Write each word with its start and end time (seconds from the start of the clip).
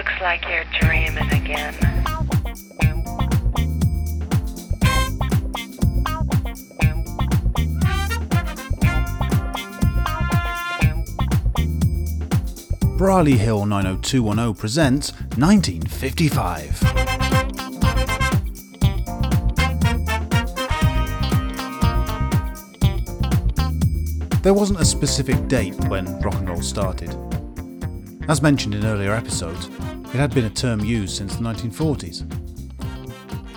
Looks 0.00 0.20
like 0.22 0.48
you're 0.48 0.64
dreaming 0.80 1.30
again. 1.30 1.74
Brierley 12.96 13.36
Hill 13.36 13.66
90210 13.66 14.54
presents 14.54 15.12
1955. 15.36 16.80
There 24.42 24.54
wasn't 24.54 24.80
a 24.80 24.84
specific 24.86 25.46
date 25.48 25.74
when 25.90 26.06
rock 26.20 26.36
and 26.36 26.48
roll 26.48 26.62
started. 26.62 27.14
As 28.30 28.40
mentioned 28.40 28.76
in 28.76 28.86
earlier 28.86 29.12
episodes, 29.12 29.68
it 30.12 30.16
had 30.16 30.34
been 30.34 30.46
a 30.46 30.50
term 30.50 30.80
used 30.80 31.16
since 31.16 31.36
the 31.36 31.42
1940s. 31.42 32.26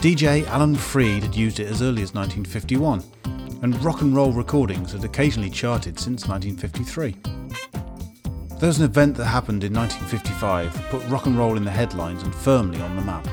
DJ 0.02 0.46
Alan 0.48 0.76
Freed 0.76 1.24
had 1.24 1.36
used 1.36 1.60
it 1.60 1.68
as 1.68 1.82
early 1.82 2.04
as 2.04 2.14
1951, 2.14 3.04
and 3.64 3.84
rock 3.84 4.02
and 4.02 4.16
roll 4.16 4.32
recordings 4.32 4.92
had 4.92 5.04
occasionally 5.04 5.50
charted 5.50 6.00
since 6.00 6.28
1953. 6.28 7.16
There 8.60 8.68
was 8.68 8.78
an 8.78 8.86
event 8.86 9.18
that 9.18 9.26
happened 9.26 9.64
in 9.64 9.74
1955 9.74 10.74
that 10.74 10.90
put 10.92 11.04
rock 11.10 11.26
and 11.26 11.38
roll 11.38 11.58
in 11.58 11.66
the 11.66 11.72
headlines 11.72 12.22
and 12.22 12.36
firmly 12.36 12.80
on 12.82 12.96
the 12.96 13.02
map. 13.02 13.28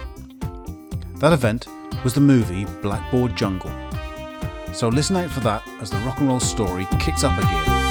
That 1.17 1.35
event 1.35 1.67
was 2.03 2.15
the 2.15 2.21
movie 2.21 2.65
Blackboard 2.81 3.37
Jungle. 3.37 3.71
So 4.73 4.89
listen 4.89 5.17
out 5.17 5.31
for 5.31 5.41
that 5.41 5.63
as 5.81 5.91
the 5.91 5.99
rock 5.99 6.21
and 6.21 6.29
roll 6.29 6.41
story 6.41 6.87
kicks 6.99 7.23
up 7.23 7.37
a 7.37 7.43
gear. 7.43 7.91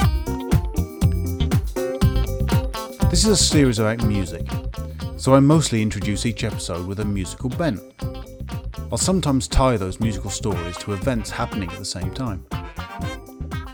This 3.10 3.24
is 3.24 3.30
a 3.30 3.36
series 3.36 3.78
about 3.78 4.02
music, 4.04 4.46
so 5.20 5.34
I 5.34 5.40
mostly 5.40 5.82
introduce 5.82 6.24
each 6.24 6.44
episode 6.44 6.86
with 6.86 7.00
a 7.00 7.04
musical 7.04 7.50
bent. 7.50 7.78
I'll 8.90 8.96
sometimes 8.96 9.48
tie 9.48 9.76
those 9.76 10.00
musical 10.00 10.30
stories 10.30 10.78
to 10.78 10.94
events 10.94 11.28
happening 11.28 11.70
at 11.70 11.78
the 11.78 11.84
same 11.84 12.10
time. 12.14 12.46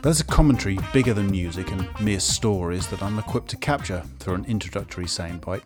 There's 0.03 0.19
a 0.19 0.25
commentary 0.25 0.77
bigger 0.91 1.13
than 1.13 1.31
music 1.31 1.71
and 1.71 1.87
mere 2.01 2.19
stories 2.19 2.87
that 2.87 3.01
I'm 3.01 3.17
equipped 3.17 3.47
to 3.51 3.55
capture 3.55 4.03
through 4.19 4.33
an 4.33 4.43
introductory 4.43 5.05
soundbite. 5.05 5.63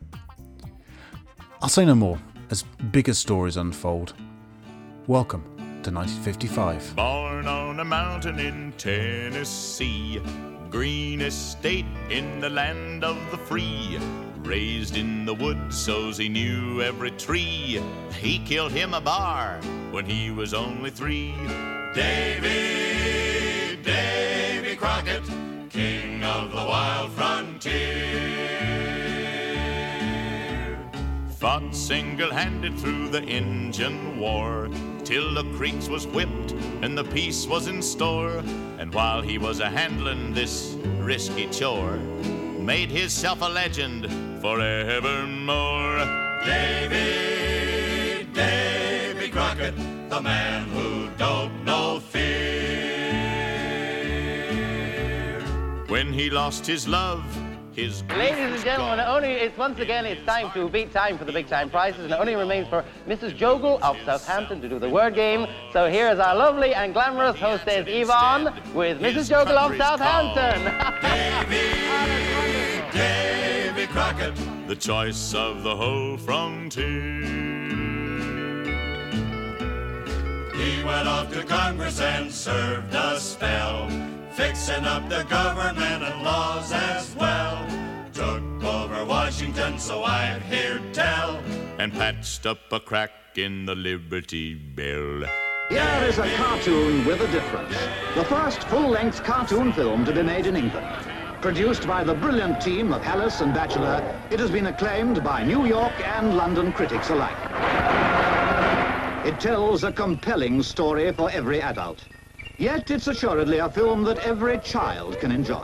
I'll 1.63 1.69
say 1.69 1.83
no 1.83 1.95
more 1.95 2.19
as 2.51 2.61
bigger 2.91 3.15
stories 3.15 3.57
unfold. 3.57 4.13
Welcome 5.07 5.41
to 5.81 5.89
1955. 5.89 6.95
Born 6.95 7.47
on 7.47 7.79
a 7.79 7.85
mountain 7.85 8.37
in 8.37 8.71
Tennessee, 8.77 10.21
greenest 10.69 11.53
state 11.53 11.87
in 12.11 12.39
the 12.39 12.51
land 12.51 13.03
of 13.03 13.17
the 13.31 13.37
free. 13.37 13.97
Raised 14.43 14.97
in 14.97 15.25
the 15.25 15.33
woods, 15.33 15.77
so's 15.77 16.17
he 16.17 16.27
knew 16.27 16.81
every 16.81 17.11
tree. 17.11 17.81
He 18.19 18.39
killed 18.39 18.71
him 18.71 18.93
a 18.93 18.99
bar 18.99 19.61
when 19.91 20.05
he 20.05 20.31
was 20.31 20.53
only 20.53 20.89
three. 20.89 21.33
Davy, 21.93 23.77
Davy 23.83 24.75
Crockett, 24.75 25.23
king 25.69 26.23
of 26.23 26.49
the 26.51 26.57
wild 26.57 27.11
frontier. 27.11 28.31
Fought 31.37 31.73
single-handed 31.73 32.77
through 32.79 33.09
the 33.09 33.23
Injun 33.23 34.19
War 34.19 34.69
till 35.03 35.33
the 35.33 35.43
creeks 35.55 35.87
was 35.87 36.07
whipped 36.07 36.51
and 36.81 36.97
the 36.97 37.05
peace 37.05 37.47
was 37.47 37.67
in 37.67 37.81
store. 37.81 38.43
And 38.79 38.93
while 38.93 39.21
he 39.21 39.37
was 39.37 39.59
a 39.59 39.69
handling 39.69 40.33
this 40.33 40.75
risky 40.97 41.47
chore, 41.51 41.97
made 42.59 42.89
himself 42.89 43.41
a 43.41 43.49
legend 43.49 44.30
forevermore. 44.41 45.99
Davy, 46.43 48.23
Davy 48.33 49.29
Crockett, 49.29 49.75
the 50.09 50.19
man 50.19 50.67
who 50.69 51.07
don't 51.17 51.63
know 51.63 51.99
fear. 51.99 52.31
When 55.87 56.11
he 56.11 56.31
lost 56.31 56.65
his 56.65 56.87
love, 56.87 57.23
his 57.73 58.03
Ladies 58.17 58.39
and 58.39 58.63
gentlemen, 58.63 58.99
only 58.99 59.29
it's 59.29 59.57
once 59.57 59.79
again 59.79 60.05
it's 60.05 60.25
time 60.25 60.51
to 60.53 60.67
beat 60.67 60.91
time 60.91 61.17
for 61.17 61.23
the 61.23 61.31
big 61.31 61.47
time 61.47 61.69
prizes, 61.69 62.03
and 62.03 62.11
it 62.11 62.19
only 62.19 62.35
remains 62.35 62.67
for 62.67 62.83
Mrs. 63.07 63.37
Jogle 63.37 63.79
of 63.83 63.95
Southampton 64.03 64.59
to 64.61 64.67
do 64.67 64.79
the 64.79 64.89
word 64.89 65.13
game. 65.13 65.45
So 65.71 65.87
here 65.89 66.09
is 66.09 66.19
our 66.19 66.35
lovely 66.35 66.73
and 66.73 66.93
glamorous 66.93 67.39
hostess 67.39 67.85
Yvonne 67.87 68.53
with 68.73 68.99
Mrs. 68.99 69.29
Jogle 69.29 69.57
of 69.57 69.77
Southampton. 69.77 70.57
Crockett, 73.91 74.33
the 74.67 74.75
choice 74.75 75.33
of 75.33 75.63
the 75.63 75.75
whole 75.75 76.15
frontier. 76.15 77.21
He 80.55 80.81
went 80.83 81.09
off 81.09 81.33
to 81.33 81.43
Congress 81.43 81.99
and 81.99 82.31
served 82.31 82.93
a 82.93 83.19
spell, 83.19 83.89
fixing 84.31 84.85
up 84.85 85.09
the 85.09 85.23
government 85.23 86.03
and 86.03 86.23
laws 86.23 86.71
as 86.71 87.13
well. 87.15 87.67
Took 88.13 88.63
over 88.63 89.03
Washington, 89.03 89.77
so 89.77 90.03
I've 90.03 90.41
heard 90.43 90.93
tell, 90.93 91.41
and 91.77 91.91
patched 91.91 92.45
up 92.45 92.59
a 92.71 92.79
crack 92.79 93.11
in 93.35 93.65
the 93.65 93.75
Liberty 93.75 94.53
Bell. 94.53 95.25
Here 95.69 96.03
is 96.03 96.17
a 96.17 96.33
cartoon 96.35 97.05
with 97.05 97.19
a 97.19 97.27
difference. 97.27 97.75
The 98.15 98.23
first 98.25 98.63
full-length 98.63 99.23
cartoon 99.23 99.73
film 99.73 100.05
to 100.05 100.13
be 100.13 100.23
made 100.23 100.45
in 100.45 100.55
England. 100.55 101.20
Produced 101.41 101.87
by 101.87 102.03
the 102.03 102.13
brilliant 102.13 102.61
team 102.61 102.93
of 102.93 103.01
Halas 103.01 103.41
and 103.41 103.51
Batchelor, 103.51 103.99
it 104.29 104.39
has 104.39 104.51
been 104.51 104.67
acclaimed 104.67 105.23
by 105.23 105.43
New 105.43 105.65
York 105.65 105.93
and 106.07 106.37
London 106.37 106.71
critics 106.71 107.09
alike. 107.09 107.35
It 109.25 109.39
tells 109.39 109.83
a 109.83 109.91
compelling 109.91 110.61
story 110.61 111.11
for 111.11 111.31
every 111.31 111.59
adult. 111.59 112.05
Yet 112.59 112.91
it's 112.91 113.07
assuredly 113.07 113.57
a 113.57 113.67
film 113.67 114.03
that 114.03 114.19
every 114.19 114.59
child 114.59 115.19
can 115.19 115.31
enjoy. 115.31 115.63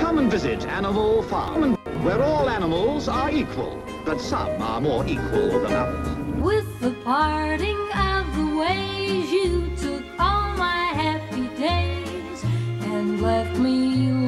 Come 0.00 0.18
and 0.18 0.28
visit 0.28 0.66
Animal 0.66 1.22
Farm, 1.22 1.74
where 2.02 2.20
all 2.20 2.50
animals 2.50 3.06
are 3.06 3.30
equal, 3.30 3.80
but 4.04 4.20
some 4.20 4.60
are 4.60 4.80
more 4.80 5.06
equal 5.06 5.60
than 5.60 5.72
others. 5.72 6.42
With 6.42 6.80
the 6.80 6.90
parting 7.04 7.78
of 7.94 8.36
the 8.36 8.56
ways, 8.56 9.30
you 9.30 9.70
took 9.76 10.04
all 10.18 10.56
my 10.56 10.90
happy 10.94 11.46
days 11.56 11.97
and 12.98 13.22
left 13.22 13.56
me 13.60 14.27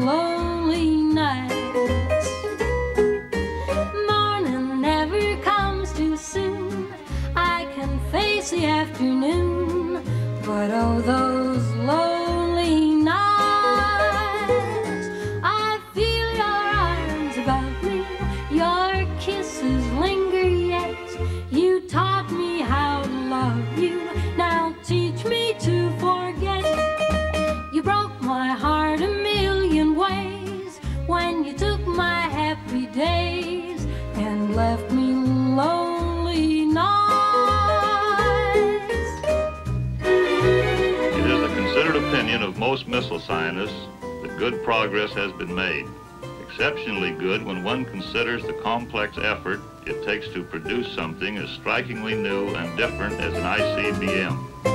Exceptionally 46.70 47.10
good 47.10 47.42
when 47.44 47.64
one 47.64 47.84
considers 47.84 48.44
the 48.44 48.52
complex 48.52 49.18
effort 49.18 49.60
it 49.86 50.04
takes 50.04 50.28
to 50.28 50.44
produce 50.44 50.86
something 50.94 51.36
as 51.36 51.50
strikingly 51.50 52.14
new 52.14 52.54
and 52.54 52.78
different 52.78 53.20
as 53.20 53.34
an 53.34 53.42
ICBM. 53.42 54.69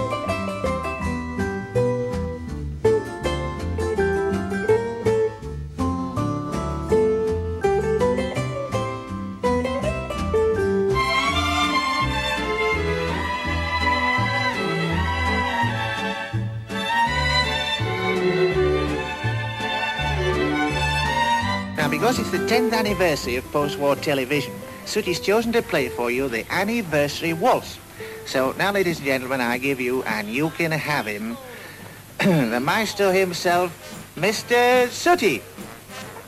10th 22.55 22.71
anniversary 22.71 23.35
of 23.35 23.43
post-war 23.51 23.97
television, 23.97 24.53
Sooty's 24.85 25.19
chosen 25.19 25.51
to 25.51 25.61
play 25.61 25.89
for 25.89 26.09
you 26.09 26.29
the 26.29 26.49
anniversary 26.49 27.33
waltz. 27.33 27.77
So 28.25 28.53
now, 28.53 28.71
ladies 28.71 28.95
and 28.99 29.05
gentlemen, 29.05 29.41
I 29.41 29.57
give 29.57 29.81
you, 29.81 30.03
and 30.03 30.29
you 30.29 30.51
can 30.51 30.71
have 30.71 31.05
him, 31.05 31.35
the 32.19 32.61
maestro 32.61 33.11
himself, 33.11 33.73
Mr. 34.15 34.87
Sooty. 34.87 35.41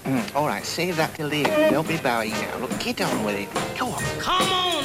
All 0.36 0.48
right, 0.48 0.66
save 0.66 0.98
that 0.98 1.16
till 1.16 1.30
the 1.30 1.46
end. 1.46 1.72
Don't 1.72 1.88
be 1.88 1.96
bowing 1.96 2.32
now. 2.32 2.58
Look, 2.58 2.78
get 2.78 3.00
on 3.00 3.24
with 3.24 3.40
it. 3.40 3.80
Go 3.80 3.88
on. 3.88 4.04
Come 4.20 4.52
on 4.52 4.77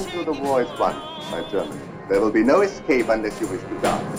remain 0.00 0.18
until 0.18 0.34
the 0.34 0.40
war 0.40 0.62
is 0.62 0.78
won, 0.78 0.94
my 1.30 1.46
German. 1.50 1.80
There 2.08 2.20
will 2.20 2.32
be 2.32 2.42
no 2.42 2.62
escape 2.62 3.08
unless 3.08 3.40
you 3.40 3.46
wish 3.48 3.62
to 3.62 3.80
die. 3.80 4.09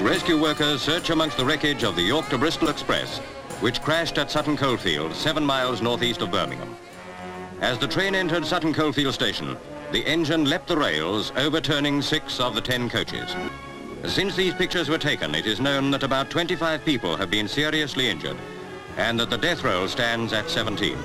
Rescue 0.00 0.40
workers 0.40 0.82
search 0.82 1.10
amongst 1.10 1.38
the 1.38 1.44
wreckage 1.44 1.82
of 1.82 1.96
the 1.96 2.02
York 2.02 2.28
to 2.28 2.36
Bristol 2.36 2.68
Express, 2.68 3.18
which 3.60 3.80
crashed 3.80 4.18
at 4.18 4.30
Sutton 4.30 4.56
Coldfield, 4.56 5.14
seven 5.14 5.44
miles 5.44 5.80
northeast 5.80 6.20
of 6.20 6.30
Birmingham. 6.30 6.76
As 7.60 7.78
the 7.78 7.88
train 7.88 8.14
entered 8.14 8.44
Sutton 8.44 8.74
Coldfield 8.74 9.14
station, 9.14 9.56
the 9.92 10.06
engine 10.06 10.44
leapt 10.44 10.68
the 10.68 10.76
rails, 10.76 11.32
overturning 11.36 12.02
six 12.02 12.40
of 12.40 12.54
the 12.54 12.60
ten 12.60 12.90
coaches. 12.90 13.34
Since 14.04 14.36
these 14.36 14.54
pictures 14.54 14.88
were 14.88 14.98
taken, 14.98 15.34
it 15.34 15.46
is 15.46 15.60
known 15.60 15.90
that 15.92 16.02
about 16.02 16.30
25 16.30 16.84
people 16.84 17.16
have 17.16 17.30
been 17.30 17.48
seriously 17.48 18.08
injured 18.08 18.36
and 18.98 19.18
that 19.18 19.30
the 19.30 19.38
death 19.38 19.64
roll 19.64 19.88
stands 19.88 20.32
at 20.32 20.50
17. 20.50 20.96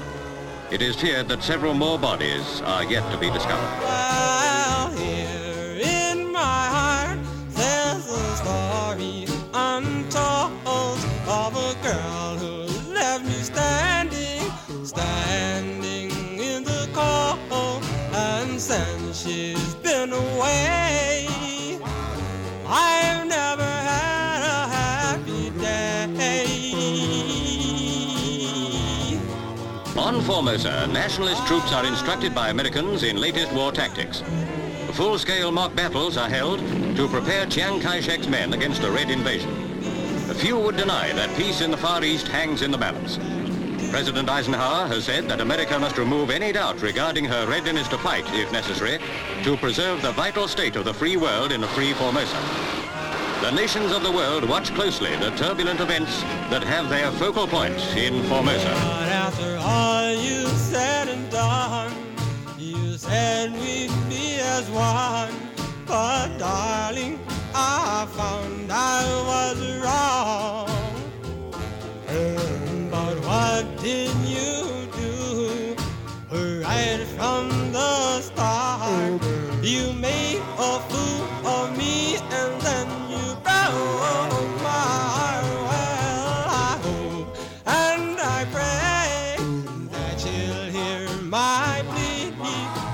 It 0.69 0.81
is 0.81 0.95
feared 0.95 1.29
that 1.29 1.43
several 1.43 1.73
more 1.73 1.97
bodies 1.97 2.61
are 2.61 2.83
yet 2.83 3.09
to 3.11 3.17
be 3.17 3.29
discovered. 3.31 4.20
Formosa, 30.31 30.87
nationalist 30.87 31.45
troops 31.45 31.73
are 31.73 31.85
instructed 31.85 32.33
by 32.33 32.51
Americans 32.51 33.03
in 33.03 33.17
latest 33.17 33.51
war 33.51 33.69
tactics. 33.69 34.23
Full-scale 34.93 35.51
mock 35.51 35.75
battles 35.75 36.15
are 36.15 36.29
held 36.29 36.59
to 36.95 37.09
prepare 37.09 37.45
Chiang 37.47 37.81
Kai-shek's 37.81 38.29
men 38.29 38.53
against 38.53 38.81
a 38.83 38.89
Red 38.89 39.11
invasion. 39.11 39.53
Few 40.35 40.57
would 40.57 40.77
deny 40.77 41.11
that 41.11 41.35
peace 41.35 41.59
in 41.59 41.69
the 41.69 41.75
Far 41.75 42.01
East 42.05 42.29
hangs 42.29 42.61
in 42.61 42.71
the 42.71 42.77
balance. 42.77 43.17
President 43.91 44.29
Eisenhower 44.29 44.87
has 44.87 45.03
said 45.03 45.27
that 45.27 45.41
America 45.41 45.77
must 45.77 45.97
remove 45.97 46.29
any 46.29 46.53
doubt 46.53 46.81
regarding 46.81 47.25
her 47.25 47.45
readiness 47.45 47.89
to 47.89 47.97
fight, 47.97 48.23
if 48.31 48.49
necessary, 48.53 48.99
to 49.43 49.57
preserve 49.57 50.01
the 50.01 50.13
vital 50.13 50.47
state 50.47 50.77
of 50.77 50.85
the 50.85 50.93
free 50.93 51.17
world 51.17 51.51
in 51.51 51.61
a 51.61 51.67
free 51.67 51.91
Formosa. 51.91 52.39
The 53.41 53.51
nations 53.51 53.91
of 53.91 54.01
the 54.01 54.11
world 54.11 54.47
watch 54.47 54.73
closely 54.75 55.13
the 55.17 55.31
turbulent 55.31 55.81
events 55.81 56.21
that 56.49 56.63
have 56.63 56.87
their 56.87 57.11
focal 57.11 57.47
point 57.47 57.75
in 57.97 58.23
Formosa. 58.29 60.00
And 61.11 61.29
done, 61.29 61.91
you 62.57 62.95
said 62.97 63.51
we'd 63.51 63.91
be 64.07 64.39
as 64.39 64.69
one. 64.69 65.33
But 65.85 66.37
darling, 66.37 67.19
I 67.53 68.07
found 68.17 68.71
I 68.71 69.03
was 69.31 69.57
wrong. 69.83 70.69
But 72.89 73.15
what 73.27 73.63
did 73.81 74.15
you 74.35 74.87
do? 75.01 75.75
Right 76.63 77.03
from 77.17 77.49
the 77.73 78.21
start, 78.21 79.21
you 79.61 79.91
made 79.93 80.41
a 80.57 80.79
fool 80.87 81.10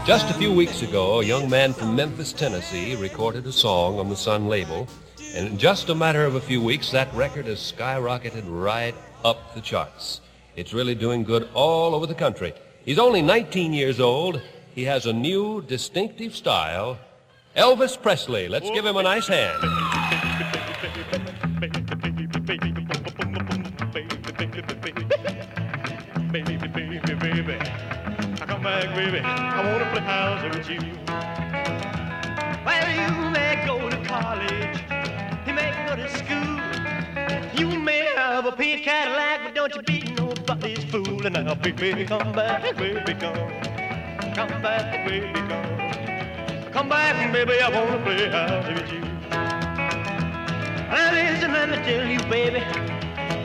Just 0.07 0.29
a 0.29 0.33
few 0.35 0.53
weeks 0.53 0.83
ago, 0.83 1.19
a 1.19 1.25
young 1.25 1.49
man 1.49 1.73
from 1.73 1.93
Memphis, 1.93 2.31
Tennessee, 2.31 2.95
recorded 2.95 3.45
a 3.45 3.51
song 3.51 3.99
on 3.99 4.07
the 4.07 4.15
Sun 4.15 4.47
label, 4.47 4.87
and 5.35 5.47
in 5.47 5.57
just 5.57 5.89
a 5.89 5.95
matter 5.95 6.23
of 6.23 6.35
a 6.35 6.39
few 6.39 6.61
weeks, 6.61 6.91
that 6.91 7.13
record 7.13 7.45
has 7.47 7.59
skyrocketed 7.59 8.45
right 8.47 8.95
up 9.25 9.53
the 9.53 9.59
charts. 9.59 10.21
It's 10.55 10.73
really 10.73 10.95
doing 10.95 11.25
good 11.25 11.49
all 11.53 11.93
over 11.93 12.07
the 12.07 12.15
country. 12.15 12.53
He's 12.85 12.99
only 12.99 13.21
19 13.21 13.73
years 13.73 13.99
old. 13.99 14.41
He 14.73 14.85
has 14.85 15.07
a 15.07 15.11
new, 15.11 15.61
distinctive 15.63 16.33
style. 16.33 16.97
Elvis 17.57 18.01
Presley. 18.01 18.47
Let's 18.47 18.69
give 18.69 18.85
him 18.85 18.95
a 18.95 19.03
nice 19.03 19.27
hand. 19.27 19.61
Baby. 29.11 29.23
I 29.23 29.63
want 29.71 29.83
to 29.83 29.89
play 29.91 30.01
house 30.01 30.43
with 30.55 30.69
you. 30.69 30.79
Well, 32.65 32.89
you 32.91 33.31
may 33.31 33.63
go 33.65 33.89
to 33.89 33.97
college. 34.05 34.79
You 35.47 35.53
may 35.53 35.71
go 35.87 35.95
to 35.95 36.09
school. 36.09 36.59
You 37.57 37.79
may 37.79 38.05
have 38.15 38.45
a 38.45 38.51
pink 38.51 38.83
Cadillac, 38.83 39.43
but 39.43 39.55
don't 39.55 39.75
you 39.75 39.81
be 39.81 40.13
nobody's 40.13 40.83
fool. 40.85 41.25
And 41.25 41.33
now, 41.45 41.55
baby, 41.55 42.05
come 42.05 42.33
back, 42.33 42.75
baby, 42.75 43.13
come. 43.13 43.51
Come 44.35 44.61
back, 44.61 45.07
baby, 45.07 45.33
come. 45.33 46.71
Come 46.71 46.89
back, 46.89 47.31
baby, 47.31 47.61
I 47.61 47.69
want 47.69 47.91
to 47.91 48.03
play 48.03 48.29
house 48.29 48.67
with 48.67 48.91
you. 48.91 49.01
Now, 50.91 51.11
listen, 51.13 51.53
let 51.53 51.69
me 51.69 51.77
tell 51.77 52.05
you, 52.05 52.19
baby, 52.29 52.59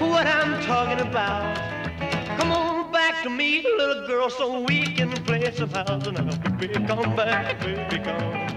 what 0.01 0.27
I'm 0.27 0.61
talking 0.65 1.07
about. 1.07 1.62
To 3.23 3.31
me, 3.31 3.63
little 3.63 4.05
girl, 4.09 4.29
so 4.31 4.63
we 4.63 4.83
can 4.83 5.13
play 5.25 5.49
some 5.53 5.71
house 5.71 6.07
now. 6.11 6.25
Baby, 6.59 6.75
come 6.87 7.15
back, 7.15 7.61
baby, 7.61 8.03
come. 8.03 8.49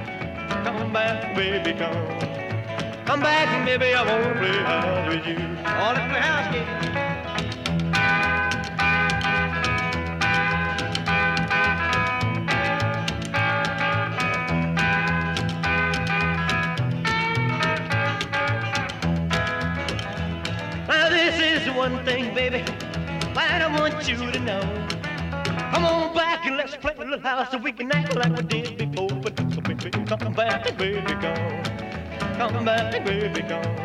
Come 0.64 0.92
back, 0.92 1.36
baby, 1.36 1.78
come. 1.78 3.06
Come 3.06 3.20
back, 3.20 3.64
baby, 3.64 3.94
I 3.94 4.02
want 4.02 4.24
to 4.24 4.40
play 4.40 4.58
house 4.64 5.08
with 5.08 5.28
you. 5.28 5.38
All 5.68 5.96
in 5.96 6.12
the 6.12 6.20
house, 6.20 6.36
is 21.66 21.76
one 21.76 22.04
thing, 22.06 22.34
baby, 22.34 22.64
that 23.36 23.62
I 23.62 23.80
want 23.80 24.08
you 24.08 24.16
to 24.32 24.40
know. 24.40 24.62
Come 25.72 25.86
on 25.86 26.14
back 26.16 26.46
and 26.46 26.58
let's 26.58 26.76
play 26.78 26.94
a 26.98 27.00
little 27.00 27.20
house 27.20 27.52
so 27.52 27.58
we 27.58 27.72
can 27.72 27.92
act 27.92 28.16
like 28.16 28.36
we 28.36 28.44
did 28.44 28.78
before. 28.78 29.10
But 29.10 29.38
so 29.38 29.62
baby, 29.62 29.92
come 29.92 30.34
back, 30.34 30.78
baby, 30.78 31.02
come. 31.02 31.64
Come 32.38 32.66
back, 32.66 33.06
baby, 33.06 33.42
come. 33.42 33.76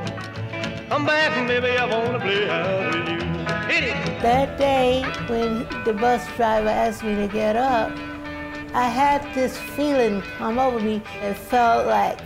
Come 0.89 1.07
back, 1.07 1.47
baby, 1.47 1.77
I 1.77 1.85
wanna 1.87 2.21
play 2.21 2.47
house 2.47 2.95
with 2.95 3.09
you. 3.09 3.21
That 4.23 4.59
day 4.59 5.03
when 5.29 5.67
the 5.85 5.95
bus 5.95 6.27
driver 6.37 6.69
asked 6.69 7.03
me 7.03 7.15
to 7.17 7.29
get 7.29 7.57
up, 7.57 7.91
I 8.75 8.89
had 8.89 9.23
this 9.35 9.57
feeling 9.57 10.23
come 10.39 10.59
over 10.59 10.79
me. 10.79 11.03
It 11.23 11.35
felt 11.35 11.87
like 11.87 12.21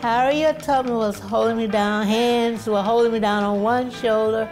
Harriet 0.00 0.60
Tubman 0.60 0.96
was 0.96 1.18
holding 1.18 1.56
me 1.56 1.66
down, 1.66 2.06
hands 2.06 2.66
were 2.66 2.82
holding 2.82 3.12
me 3.12 3.18
down 3.20 3.42
on 3.42 3.62
one 3.62 3.90
shoulder, 3.90 4.48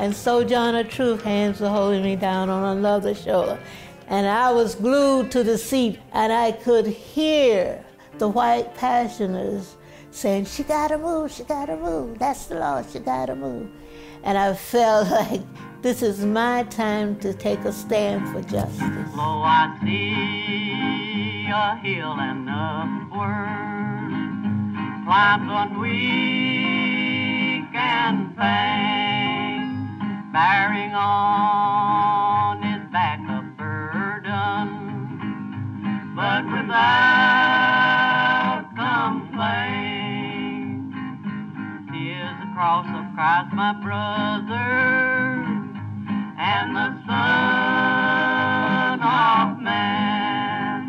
and 0.00 0.16
Sojourner 0.16 0.84
Truth 0.84 1.22
hands 1.24 1.60
were 1.60 1.68
holding 1.68 2.02
me 2.02 2.16
down 2.16 2.48
on 2.48 2.78
another 2.78 3.14
shoulder. 3.14 3.60
And 4.08 4.26
I 4.26 4.50
was 4.50 4.74
glued 4.74 5.30
to 5.32 5.44
the 5.44 5.58
seat, 5.58 6.00
and 6.12 6.32
I 6.32 6.52
could 6.52 6.86
hear 6.86 7.84
the 8.16 8.26
white 8.26 8.74
passioners 8.74 9.76
saying, 10.10 10.46
She 10.46 10.62
gotta 10.62 10.96
move, 10.96 11.30
she 11.30 11.44
gotta 11.44 11.76
move. 11.76 12.18
That's 12.18 12.46
the 12.46 12.54
law, 12.54 12.82
she 12.82 12.98
gotta 12.98 13.36
move. 13.36 13.68
And 14.24 14.38
I 14.38 14.54
felt 14.54 15.10
like 15.10 15.42
this 15.82 16.00
is 16.00 16.24
my 16.24 16.62
time 16.64 17.18
to 17.20 17.34
take 17.34 17.60
a 17.60 17.72
stand 17.72 18.26
for 18.30 18.40
justice. 18.40 19.10
Oh, 19.14 19.42
I 19.44 19.78
see 19.84 21.46
a 21.52 21.76
hill 21.76 22.16
and 22.18 22.48
upward 22.48 23.90
climbs 25.04 25.50
one 25.50 25.80
weak 25.80 27.74
and 27.74 28.34
faint, 28.36 29.19
bearing 30.32 30.94
on 30.94 32.62
his 32.62 32.82
back 32.92 33.18
a 33.28 33.42
burden, 33.58 34.68
but 36.14 36.44
without 36.44 37.50
complaint. 38.76 40.00
The 42.40 42.46
cross 42.54 42.86
of 42.86 43.04
Christ, 43.14 43.52
my 43.54 43.72
brother, 43.82 44.70
and 46.38 46.76
the 46.76 46.94
Son 47.06 49.00
of 49.02 49.58
Man, 49.60 50.82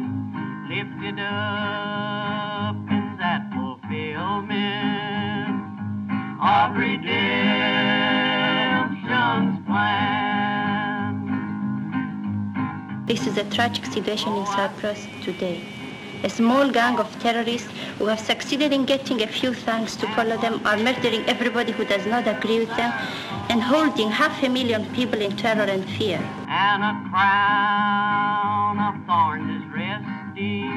lifted 0.69 1.19
up 1.19 2.75
in 2.91 3.17
that 3.17 3.49
fulfillment 3.53 4.51
of 6.41 6.75
redemption's 6.77 8.20
This 13.11 13.27
is 13.27 13.35
a 13.35 13.43
tragic 13.43 13.83
situation 13.87 14.31
in 14.37 14.45
Cyprus 14.45 15.05
today. 15.21 15.59
A 16.23 16.29
small 16.29 16.71
gang 16.71 16.97
of 16.97 17.11
terrorists 17.19 17.67
who 17.97 18.05
have 18.05 18.21
succeeded 18.21 18.71
in 18.71 18.85
getting 18.85 19.21
a 19.21 19.27
few 19.27 19.53
thugs 19.53 19.97
to 19.97 20.07
follow 20.15 20.37
them 20.37 20.65
are 20.65 20.77
murdering 20.77 21.25
everybody 21.25 21.73
who 21.73 21.83
does 21.83 22.05
not 22.05 22.25
agree 22.25 22.59
with 22.59 22.73
them 22.77 22.93
and 23.49 23.61
holding 23.61 24.09
half 24.09 24.41
a 24.41 24.47
million 24.47 24.85
people 24.93 25.19
in 25.19 25.35
terror 25.35 25.69
and 25.75 25.83
fear. 25.97 26.21
and 26.47 26.83
a 26.83 26.93
crown 27.09 28.79
of 28.79 28.95
thorns 29.05 29.49
is 29.57 29.63
resting 29.75 30.71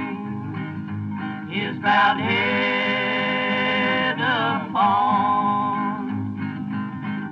his 1.54 1.78
bowed 1.78 2.18
head 2.18 4.18
upon. 4.18 5.94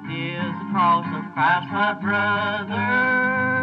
The 0.07 0.39
cross 0.71 1.07
of 1.19 1.25
Christ, 1.35 1.67
my 1.73 1.93
brother, 1.95 3.62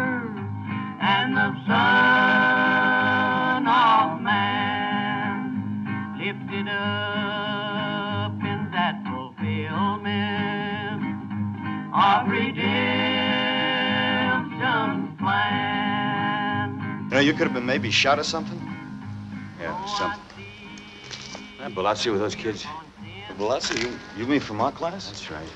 and 1.00 1.36
the 1.36 1.52
Son 1.66 3.66
of 3.66 4.20
Man, 4.20 6.14
lifted 6.18 6.68
up 6.68 8.32
in 8.44 8.70
that 8.70 9.02
fulfillment 9.06 11.02
of 11.94 12.28
redemption's 12.28 15.18
plan. 15.18 17.06
You 17.08 17.14
know, 17.14 17.20
you 17.20 17.32
could 17.32 17.44
have 17.44 17.54
been 17.54 17.64
maybe 17.66 17.90
shot 17.90 18.18
or 18.18 18.24
something. 18.24 18.60
Yeah, 19.58 19.82
something. 19.86 20.20
That 21.58 21.72
Balazzi 21.72 22.10
with 22.12 22.20
those 22.20 22.34
kids? 22.34 22.66
Balassi, 23.38 23.82
you, 23.82 23.90
you 24.18 24.26
mean 24.26 24.40
from 24.40 24.60
our 24.60 24.72
class? 24.72 25.06
That's 25.06 25.30
right. 25.30 25.48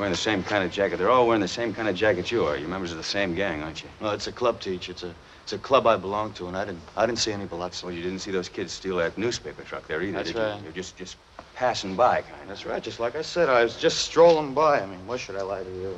Wearing 0.00 0.12
the 0.12 0.16
same 0.16 0.42
kind 0.42 0.64
of 0.64 0.72
jacket. 0.72 0.96
They're 0.96 1.10
all 1.10 1.26
wearing 1.26 1.42
the 1.42 1.46
same 1.46 1.74
kind 1.74 1.86
of 1.86 1.94
jacket 1.94 2.30
you 2.30 2.46
are. 2.46 2.56
You're 2.56 2.70
members 2.70 2.90
of 2.90 2.96
the 2.96 3.04
same 3.04 3.34
gang, 3.34 3.62
aren't 3.62 3.82
you? 3.82 3.90
No, 4.00 4.12
it's 4.12 4.28
a 4.28 4.32
club 4.32 4.58
teach. 4.58 4.88
It's 4.88 5.02
a 5.02 5.14
it's 5.42 5.52
a 5.52 5.58
club 5.58 5.86
I 5.86 5.98
belong 5.98 6.32
to, 6.34 6.48
and 6.48 6.56
I 6.56 6.64
didn't 6.64 6.80
I 6.96 7.04
didn't 7.04 7.18
see 7.18 7.32
any 7.32 7.44
Balassi. 7.44 7.84
Well, 7.84 7.92
you 7.92 8.02
didn't 8.02 8.20
see 8.20 8.30
those 8.30 8.48
kids 8.48 8.72
steal 8.72 8.96
that 8.96 9.18
newspaper 9.18 9.62
truck 9.62 9.86
there 9.86 10.00
either, 10.00 10.12
That's 10.12 10.32
did 10.32 10.38
right. 10.38 10.56
you? 10.56 10.62
You're 10.64 10.72
just 10.72 10.96
just 10.96 11.18
passing 11.54 11.96
by, 11.96 12.22
kind 12.22 12.40
of. 12.40 12.48
That's 12.48 12.64
right. 12.64 12.82
Just 12.82 12.98
like 12.98 13.14
I 13.14 13.20
said, 13.20 13.50
I 13.50 13.62
was 13.62 13.76
just 13.76 13.98
strolling 13.98 14.54
by. 14.54 14.80
I 14.80 14.86
mean, 14.86 15.06
why 15.06 15.18
should 15.18 15.36
I 15.36 15.42
lie 15.42 15.64
to 15.64 15.70
you? 15.70 15.94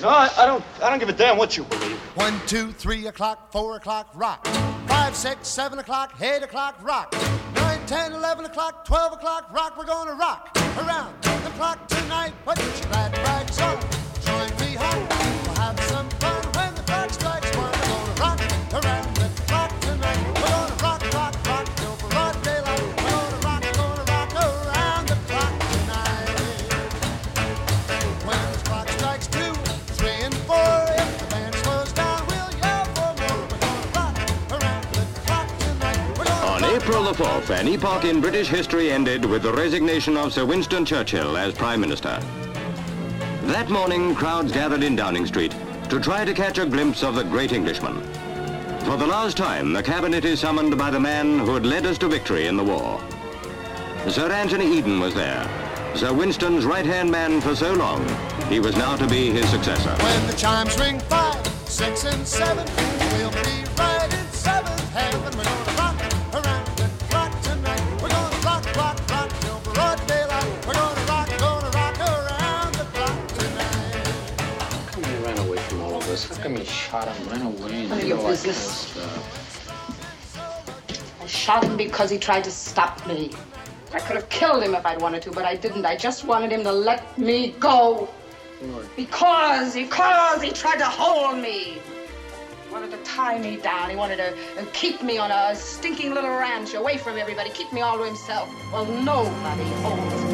No, 0.00 0.10
I, 0.10 0.30
I 0.38 0.46
don't. 0.46 0.62
I 0.80 0.88
don't 0.88 1.00
give 1.00 1.08
a 1.08 1.14
damn 1.14 1.38
what 1.38 1.56
you 1.56 1.64
believe. 1.64 1.96
One, 2.14 2.40
two, 2.46 2.70
three 2.70 3.08
o'clock, 3.08 3.50
four 3.50 3.74
o'clock, 3.74 4.08
rock. 4.14 4.46
Five, 4.86 5.16
six, 5.16 5.48
seven 5.48 5.80
o'clock, 5.80 6.14
eight 6.22 6.44
o'clock, 6.44 6.78
rock. 6.80 7.12
Nine, 7.56 7.84
ten, 7.86 8.12
eleven 8.12 8.44
o'clock, 8.44 8.84
twelve 8.84 9.12
o'clock, 9.12 9.52
rock. 9.52 9.76
We're 9.76 9.84
gonna 9.84 10.14
rock 10.14 10.56
around 10.78 11.20
the 11.22 11.50
clock 11.56 11.88
tonight. 12.12 12.32
Put 12.44 12.58
your 12.58 12.90
glad 12.90 13.16
rags 13.18 13.60
on. 13.60 13.91
4th, 37.14 37.50
an 37.50 37.68
epoch 37.68 38.04
in 38.04 38.20
British 38.20 38.48
history 38.48 38.90
ended 38.90 39.24
with 39.24 39.42
the 39.42 39.52
resignation 39.52 40.16
of 40.16 40.32
Sir 40.32 40.44
Winston 40.44 40.84
Churchill 40.84 41.36
as 41.36 41.52
Prime 41.52 41.80
Minister. 41.80 42.18
That 43.44 43.68
morning, 43.68 44.14
crowds 44.14 44.52
gathered 44.52 44.82
in 44.82 44.96
Downing 44.96 45.26
Street 45.26 45.54
to 45.90 46.00
try 46.00 46.24
to 46.24 46.32
catch 46.32 46.58
a 46.58 46.66
glimpse 46.66 47.02
of 47.02 47.14
the 47.14 47.24
great 47.24 47.52
Englishman. 47.52 48.00
For 48.84 48.96
the 48.96 49.06
last 49.06 49.36
time, 49.36 49.72
the 49.72 49.82
cabinet 49.82 50.24
is 50.24 50.40
summoned 50.40 50.78
by 50.78 50.90
the 50.90 51.00
man 51.00 51.38
who 51.38 51.54
had 51.54 51.66
led 51.66 51.86
us 51.86 51.98
to 51.98 52.08
victory 52.08 52.46
in 52.46 52.56
the 52.56 52.64
war. 52.64 53.00
Sir 54.08 54.30
Anthony 54.32 54.78
Eden 54.78 54.98
was 54.98 55.14
there, 55.14 55.46
Sir 55.94 56.12
Winston's 56.12 56.64
right-hand 56.64 57.10
man 57.10 57.40
for 57.40 57.54
so 57.54 57.72
long. 57.74 58.06
He 58.48 58.58
was 58.58 58.76
now 58.76 58.96
to 58.96 59.06
be 59.06 59.30
his 59.30 59.48
successor. 59.50 59.90
When 60.02 60.26
the 60.26 60.34
chimes 60.34 60.78
ring 60.78 60.98
five, 61.00 61.46
six, 61.66 62.04
and 62.04 62.26
seven, 62.26 62.66
we'll 63.16 63.30
be 63.30 63.64
right 63.76 64.08
in 64.10 64.26
seventh 64.32 64.88
heaven. 64.92 65.51
Away 76.12 76.20
from 76.20 76.36
all 76.36 76.36
of 76.36 76.36
us? 76.36 76.36
How 76.36 76.42
come 76.42 76.56
you 76.56 76.64
shot 76.64 77.08
him, 77.08 77.28
ran 77.28 77.42
away, 77.42 77.80
and 77.80 77.88
None 77.88 77.92
of 77.92 78.00
did 78.00 78.08
your 78.08 78.18
all 78.18 78.24
that 78.24 78.36
kind 78.36 78.38
of 78.38 78.44
business. 78.44 78.98
I 81.20 81.26
shot 81.26 81.64
him 81.64 81.76
because 81.76 82.10
he 82.10 82.18
tried 82.18 82.44
to 82.44 82.50
stop 82.50 83.06
me. 83.06 83.30
I 83.92 84.00
could 84.00 84.16
have 84.16 84.28
killed 84.28 84.62
him 84.62 84.74
if 84.74 84.86
I'd 84.86 85.00
wanted 85.00 85.22
to, 85.22 85.30
but 85.30 85.44
I 85.44 85.54
didn't. 85.54 85.84
I 85.84 85.96
just 85.96 86.24
wanted 86.24 86.50
him 86.50 86.62
to 86.64 86.72
let 86.72 87.16
me 87.18 87.54
go. 87.60 88.08
Because, 88.96 89.74
because 89.74 90.42
he 90.42 90.50
tried 90.50 90.78
to 90.78 90.86
hold 90.86 91.38
me. 91.38 91.78
He 92.66 92.72
wanted 92.72 92.90
to 92.92 92.96
tie 92.98 93.38
me 93.38 93.56
down. 93.56 93.90
He 93.90 93.96
wanted 93.96 94.16
to 94.16 94.32
uh, 94.32 94.64
keep 94.72 95.02
me 95.02 95.18
on 95.18 95.30
a 95.30 95.54
stinking 95.54 96.14
little 96.14 96.30
ranch 96.30 96.74
away 96.74 96.96
from 96.96 97.18
everybody, 97.18 97.50
keep 97.50 97.70
me 97.72 97.82
all 97.82 97.98
to 97.98 98.04
himself. 98.04 98.48
Well, 98.72 98.86
nobody 98.86 99.64
holds 99.82 100.24
me. 100.24 100.31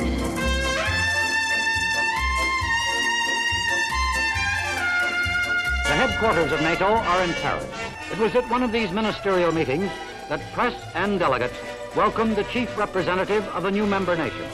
The 5.88 5.94
headquarters 5.94 6.52
of 6.52 6.60
NATO 6.60 6.84
are 6.84 7.22
in 7.22 7.32
Paris. 7.32 7.64
It 8.12 8.18
was 8.18 8.34
at 8.34 8.46
one 8.50 8.62
of 8.62 8.72
these 8.72 8.92
ministerial 8.92 9.52
meetings 9.52 9.90
that 10.28 10.38
press 10.52 10.74
and 10.94 11.18
delegates 11.18 11.56
welcomed 11.96 12.36
the 12.36 12.44
chief 12.44 12.76
representative 12.76 13.42
of 13.48 13.64
a 13.64 13.70
new 13.70 13.86
member 13.86 14.14
nation, 14.14 14.46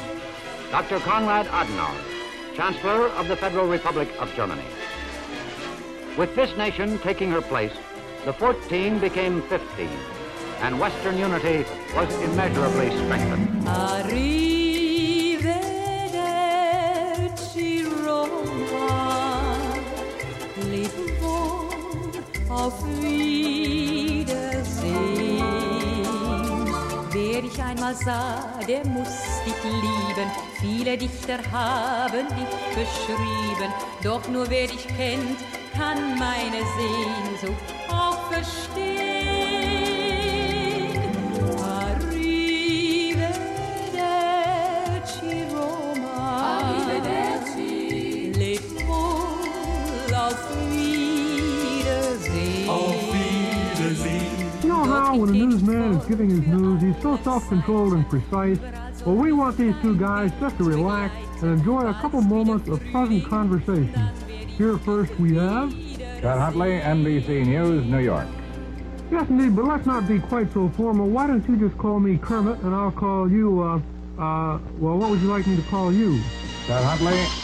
Dr. 0.71 1.00
Konrad 1.00 1.47
Adenauer, 1.47 2.00
Chancellor 2.55 3.09
of 3.09 3.26
the 3.26 3.35
Federal 3.35 3.67
Republic 3.67 4.09
of 4.21 4.33
Germany. 4.37 4.62
With 6.17 6.37
this 6.37 6.57
nation 6.57 7.00
taking 7.00 7.33
her 7.33 7.43
place, 7.43 7.75
the 8.25 8.33
14 8.33 9.00
became 9.00 9.43
15, 9.43 9.88
and 10.61 10.79
Western 10.79 11.19
unity 11.19 11.67
was 11.97 12.14
immeasurably 12.23 12.91
strengthened. 12.91 14.53
Auf 22.54 22.84
Wiedersehen. 23.02 24.25
Wer 27.11 27.42
dich 27.42 27.61
einmal 27.61 27.96
sah, 27.96 28.61
der 28.68 28.87
muss 28.87 29.08
dich 29.44 29.64
lieben. 29.64 30.30
Viele 30.61 30.96
Dichter 30.96 31.38
haben 31.50 32.28
dich 32.28 32.54
beschrieben. 32.75 33.73
Doch 34.04 34.26
nur 34.28 34.49
wer 34.50 34.68
dich 34.68 34.87
kennt, 34.87 35.40
kann 35.76 36.16
meine 36.16 36.62
Sehnsucht 36.76 37.75
auch 37.90 38.30
verstehen. 38.30 39.34
You 55.14 55.21
when 55.21 55.30
a 55.30 55.33
newsman 55.33 55.92
is 55.94 56.06
giving 56.06 56.28
his 56.28 56.40
news, 56.40 56.83
he's 56.83 57.00
so 57.00 57.16
self-controlled 57.18 57.92
and 57.92 58.09
precise? 58.09 58.59
Well, 59.06 59.14
we 59.14 59.33
want 59.33 59.56
these 59.56 59.75
two 59.80 59.97
guys 59.97 60.33
just 60.40 60.59
to 60.59 60.64
relax 60.64 61.14
and 61.40 61.59
enjoy 61.59 61.83
a 61.83 61.94
couple 61.94 62.21
moments 62.21 62.68
of 62.68 62.83
pleasant 62.87 63.25
conversation. 63.28 64.09
Here 64.59 64.76
first 64.78 65.14
we 65.21 65.37
have... 65.37 65.73
Chet 65.97 66.38
Huntley, 66.38 66.80
NBC 66.80 67.47
News, 67.47 67.85
New 67.85 68.00
York. 68.00 68.26
Yes, 69.12 69.28
indeed, 69.28 69.54
but 69.54 69.66
let's 69.66 69.87
not 69.87 70.09
be 70.09 70.18
quite 70.18 70.52
so 70.52 70.68
formal. 70.71 71.09
Why 71.09 71.28
don't 71.28 71.47
you 71.49 71.56
just 71.56 71.78
call 71.78 72.00
me 72.00 72.18
Kermit, 72.18 72.61
and 72.62 72.75
I'll 72.75 72.90
call 72.90 73.30
you, 73.30 73.62
uh, 73.62 73.76
uh, 74.21 74.59
well, 74.78 74.97
what 74.99 75.11
would 75.11 75.21
you 75.21 75.28
like 75.28 75.47
me 75.47 75.54
to 75.54 75.62
call 75.62 75.92
you? 75.92 76.21
Chet 76.66 76.83
Huntley. 76.83 77.44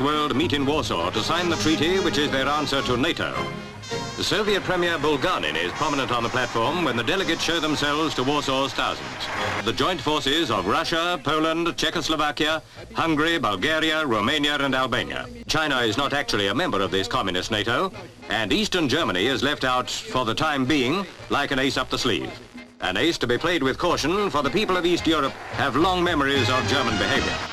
World 0.00 0.34
meet 0.34 0.52
in 0.52 0.64
Warsaw 0.64 1.10
to 1.10 1.20
sign 1.20 1.48
the 1.48 1.56
treaty 1.56 1.98
which 2.00 2.18
is 2.18 2.30
their 2.30 2.46
answer 2.46 2.82
to 2.82 2.96
NATO. 2.96 3.34
The 4.16 4.24
Soviet 4.24 4.62
Premier 4.62 4.98
Bulganin 4.98 5.56
is 5.56 5.72
prominent 5.72 6.12
on 6.12 6.22
the 6.22 6.28
platform 6.28 6.84
when 6.84 6.96
the 6.96 7.02
delegates 7.02 7.42
show 7.42 7.60
themselves 7.60 8.14
to 8.14 8.22
Warsaw's 8.22 8.72
thousands. 8.72 9.08
The 9.64 9.72
joint 9.72 10.00
forces 10.00 10.50
of 10.50 10.66
Russia, 10.66 11.20
Poland, 11.24 11.76
Czechoslovakia, 11.76 12.62
Hungary, 12.94 13.38
Bulgaria, 13.38 14.06
Romania 14.06 14.56
and 14.56 14.74
Albania. 14.74 15.26
China 15.46 15.78
is 15.78 15.96
not 15.96 16.12
actually 16.12 16.48
a 16.48 16.54
member 16.54 16.80
of 16.80 16.90
this 16.90 17.08
communist 17.08 17.50
NATO, 17.50 17.92
and 18.28 18.52
Eastern 18.52 18.88
Germany 18.88 19.26
is 19.26 19.42
left 19.42 19.64
out 19.64 19.90
for 19.90 20.24
the 20.24 20.34
time 20.34 20.64
being 20.64 21.06
like 21.30 21.50
an 21.50 21.58
ace 21.58 21.76
up 21.76 21.90
the 21.90 21.98
sleeve. 21.98 22.30
An 22.80 22.96
ace 22.96 23.18
to 23.18 23.26
be 23.26 23.38
played 23.38 23.62
with 23.62 23.78
caution, 23.78 24.30
for 24.30 24.42
the 24.42 24.50
people 24.50 24.76
of 24.76 24.84
East 24.84 25.06
Europe 25.06 25.32
have 25.52 25.76
long 25.76 26.02
memories 26.02 26.48
of 26.50 26.66
German 26.68 26.96
behavior. 26.98 27.51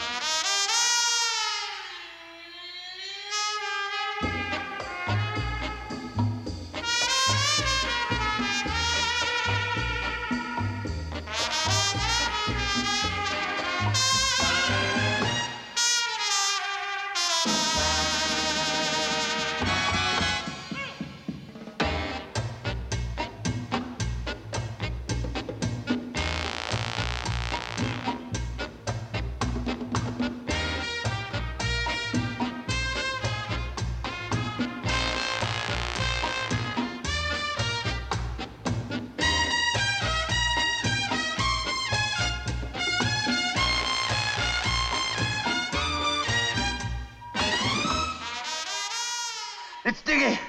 Diggy. 50.10 50.40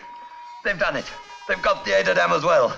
They've 0.64 0.78
done 0.78 0.96
it. 0.96 1.04
They've 1.46 1.60
got 1.60 1.84
the 1.84 1.92
Eder 1.92 2.14
Dam 2.14 2.32
as 2.32 2.42
well. 2.42 2.74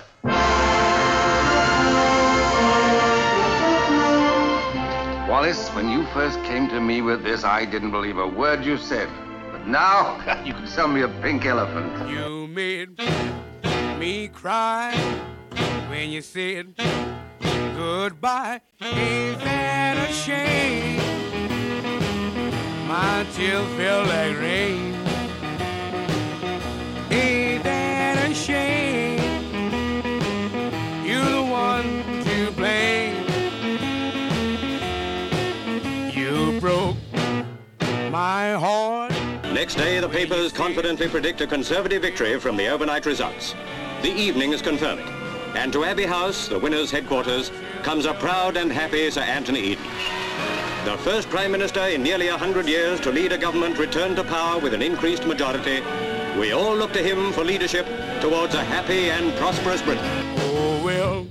Wallis, 5.29 5.69
when 5.69 5.89
you 5.89 6.05
first 6.07 6.43
came 6.43 6.67
to 6.67 6.81
me 6.81 7.01
with 7.01 7.23
this, 7.23 7.45
I 7.45 7.63
didn't 7.63 7.91
believe 7.91 8.17
a 8.17 8.27
word 8.27 8.65
you 8.65 8.77
said. 8.77 9.07
But 9.49 9.65
now, 9.65 10.17
you 10.45 10.53
can 10.53 10.67
sell 10.67 10.89
me 10.89 11.03
a 11.03 11.07
pink 11.07 11.45
elephant. 11.45 12.09
You 12.09 12.47
made 12.47 12.99
me 13.97 14.27
cry 14.27 14.93
when 15.87 16.09
you 16.09 16.21
said 16.21 16.75
goodbye. 17.77 18.59
Ain't 18.81 19.39
that 19.39 20.09
a 20.09 20.11
shame? 20.11 20.97
My 22.89 23.25
tears 23.31 23.65
feel 23.77 24.03
like 24.03 24.37
rain. 24.37 25.02
Shame? 28.33 29.19
You're 31.05 31.23
the 31.23 31.43
one 31.43 32.03
to 32.23 32.51
blame. 32.51 33.25
You 36.11 36.59
broke 36.59 36.97
my 38.11 38.53
heart. 38.53 39.11
Next 39.53 39.75
day, 39.75 39.99
the 39.99 40.09
papers 40.09 40.51
confidently 40.51 41.07
predict 41.07 41.41
a 41.41 41.47
Conservative 41.47 42.01
victory 42.01 42.39
from 42.39 42.57
the 42.57 42.67
overnight 42.67 43.05
results. 43.05 43.53
The 44.01 44.11
evening 44.11 44.51
is 44.51 44.61
confirming. 44.61 45.07
And 45.55 45.71
to 45.73 45.83
Abbey 45.85 46.05
House, 46.05 46.47
the 46.47 46.57
winner's 46.57 46.89
headquarters, 46.89 47.51
comes 47.83 48.05
a 48.05 48.13
proud 48.15 48.57
and 48.57 48.71
happy 48.71 49.09
Sir 49.11 49.21
Anthony 49.21 49.59
Eden. 49.59 49.85
The 50.85 50.97
first 50.97 51.29
Prime 51.29 51.51
Minister 51.51 51.81
in 51.81 52.01
nearly 52.01 52.29
a 52.29 52.37
hundred 52.37 52.67
years 52.67 52.99
to 53.01 53.11
lead 53.11 53.31
a 53.31 53.37
government 53.37 53.77
returned 53.77 54.15
to 54.15 54.23
power 54.23 54.59
with 54.59 54.73
an 54.73 54.81
increased 54.81 55.25
majority. 55.25 55.81
We 56.39 56.51
all 56.51 56.75
look 56.75 56.93
to 56.93 57.03
him 57.03 57.31
for 57.31 57.43
leadership 57.43 57.85
towards 58.19 58.55
a 58.55 58.63
happy 58.63 59.11
and 59.11 59.35
prosperous 59.35 59.81
Britain. 59.81 60.03
Oh, 60.39 60.81
well, 60.83 61.27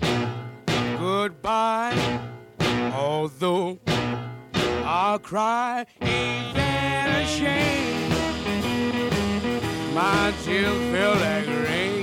goodbye. 0.98 2.20
Although 2.94 3.78
I'll 4.84 5.18
cry, 5.18 5.86
ain't 6.00 6.54
that 6.54 7.22
a 7.22 7.26
shame? 7.26 8.10
My 9.94 10.32
tears 10.44 10.72
feel 10.92 11.14
like 11.20 11.46
rain. 11.68 12.01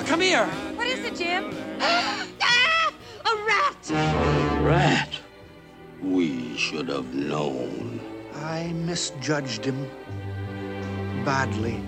Aunt 0.00 0.08
Sarah, 0.08 0.16
come 0.16 0.20
here. 0.22 0.46
What 0.76 0.86
is 0.86 1.04
it, 1.04 1.16
Jim? 1.16 1.50
ah, 1.80 2.92
a 3.26 3.36
rat! 3.44 4.62
Rat. 4.62 5.14
We 6.00 6.56
should 6.56 6.88
have 6.88 7.12
known. 7.12 8.00
I 8.34 8.72
misjudged 8.72 9.64
him 9.64 9.90
badly. 11.24 11.82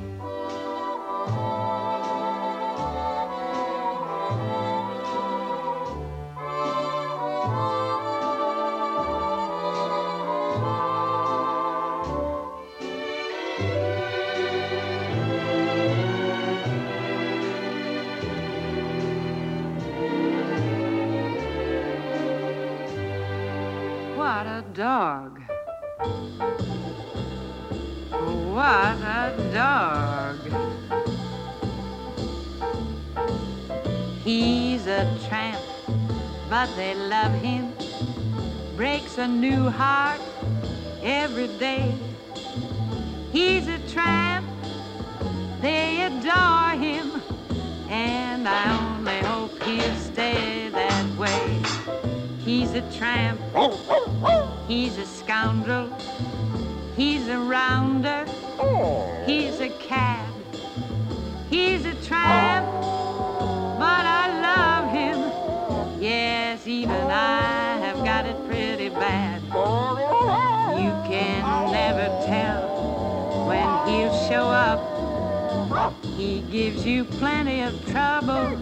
He 76.23 76.41
gives 76.53 76.87
you 76.87 77.05
plenty 77.05 77.63
of 77.63 77.75
trouble. 77.91 78.57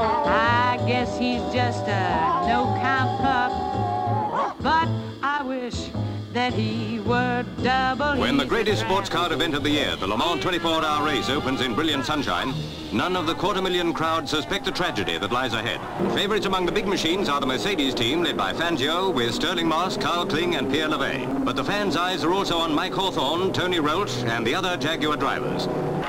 I 0.00 0.82
guess 0.86 1.18
he's 1.18 1.42
just 1.52 1.86
a 1.86 2.46
no-count 2.48 3.20
pup. 3.20 4.56
But 4.62 4.88
I 5.22 5.42
wish 5.42 5.90
that 6.32 6.54
he 6.54 7.00
were 7.00 7.44
double. 7.62 8.18
When 8.18 8.38
the 8.38 8.46
greatest 8.46 8.80
sports 8.80 9.10
car 9.10 9.30
event 9.34 9.54
of 9.54 9.62
the 9.62 9.70
year, 9.70 9.96
the 9.96 10.06
Le 10.06 10.16
Mans 10.16 10.42
24-hour 10.42 11.04
race 11.04 11.28
opens 11.28 11.60
in 11.60 11.74
brilliant 11.74 12.06
sunshine, 12.06 12.54
none 12.90 13.14
of 13.14 13.26
the 13.26 13.34
quarter 13.34 13.60
million 13.60 13.92
crowd 13.92 14.26
suspect 14.26 14.64
the 14.64 14.70
tragedy 14.70 15.18
that 15.18 15.30
lies 15.30 15.52
ahead. 15.52 15.78
Favorites 16.14 16.46
among 16.46 16.64
the 16.64 16.72
big 16.72 16.86
machines 16.86 17.28
are 17.28 17.38
the 17.38 17.46
Mercedes 17.46 17.92
team 17.92 18.22
led 18.22 18.36
by 18.36 18.54
Fangio 18.54 19.12
with 19.12 19.34
Stirling 19.34 19.68
Moss, 19.68 19.98
Karl 19.98 20.24
Kling 20.24 20.54
and 20.54 20.70
Pierre 20.70 20.88
Levegh. 20.88 21.44
But 21.44 21.56
the 21.56 21.64
fans' 21.64 21.96
eyes 21.96 22.24
are 22.24 22.32
also 22.32 22.56
on 22.56 22.74
Mike 22.74 22.94
Hawthorn, 22.94 23.52
Tony 23.52 23.78
Rolt 23.78 24.10
and 24.24 24.46
the 24.46 24.54
other 24.54 24.78
Jaguar 24.78 25.18
drivers. 25.18 25.68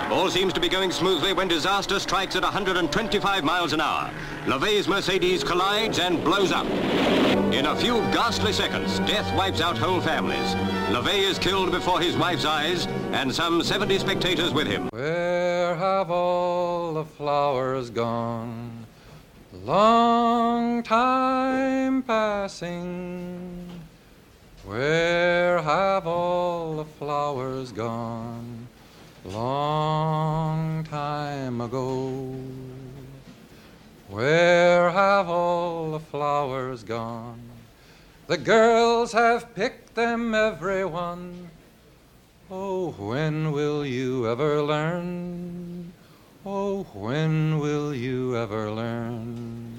All 0.09 0.29
seems 0.29 0.53
to 0.53 0.59
be 0.59 0.69
going 0.69 0.91
smoothly 0.91 1.33
when 1.33 1.47
disaster 1.47 1.99
strikes 1.99 2.35
at 2.35 2.43
125 2.43 3.43
miles 3.43 3.73
an 3.73 3.81
hour. 3.81 4.11
Levegh's 4.45 4.87
Mercedes 4.87 5.43
collides 5.43 5.99
and 5.99 6.23
blows 6.23 6.51
up. 6.51 6.65
In 7.53 7.65
a 7.65 7.75
few 7.75 7.99
ghastly 8.11 8.53
seconds, 8.53 8.99
death 8.99 9.35
wipes 9.35 9.61
out 9.61 9.77
whole 9.77 10.01
families. 10.01 10.55
Levegh 10.89 11.29
is 11.29 11.37
killed 11.37 11.71
before 11.71 11.99
his 11.99 12.15
wife's 12.15 12.45
eyes 12.45 12.87
and 13.11 13.33
some 13.33 13.61
70 13.61 13.99
spectators 13.99 14.51
with 14.53 14.65
him. 14.65 14.87
Where 14.89 15.75
have 15.75 16.09
all 16.09 16.93
the 16.93 17.05
flowers 17.05 17.89
gone? 17.89 18.85
Long 19.51 20.83
time 20.83 22.03
passing. 22.03 23.67
Where 24.63 25.61
have 25.61 26.07
all 26.07 26.77
the 26.77 26.85
flowers 26.85 27.71
gone? 27.71 28.58
Long 29.33 30.83
time 30.85 31.61
ago. 31.61 32.33
Where 34.07 34.89
have 34.89 35.29
all 35.29 35.91
the 35.91 35.99
flowers 35.99 36.81
gone? 36.83 37.39
The 38.25 38.37
girls 38.37 39.11
have 39.11 39.53
picked 39.53 39.93
them, 39.93 40.33
everyone. 40.33 41.51
Oh, 42.49 42.89
when 42.93 43.51
will 43.51 43.85
you 43.85 44.27
ever 44.27 44.63
learn? 44.63 45.93
Oh, 46.43 46.83
when 46.95 47.59
will 47.59 47.93
you 47.93 48.35
ever 48.35 48.71
learn? 48.71 49.75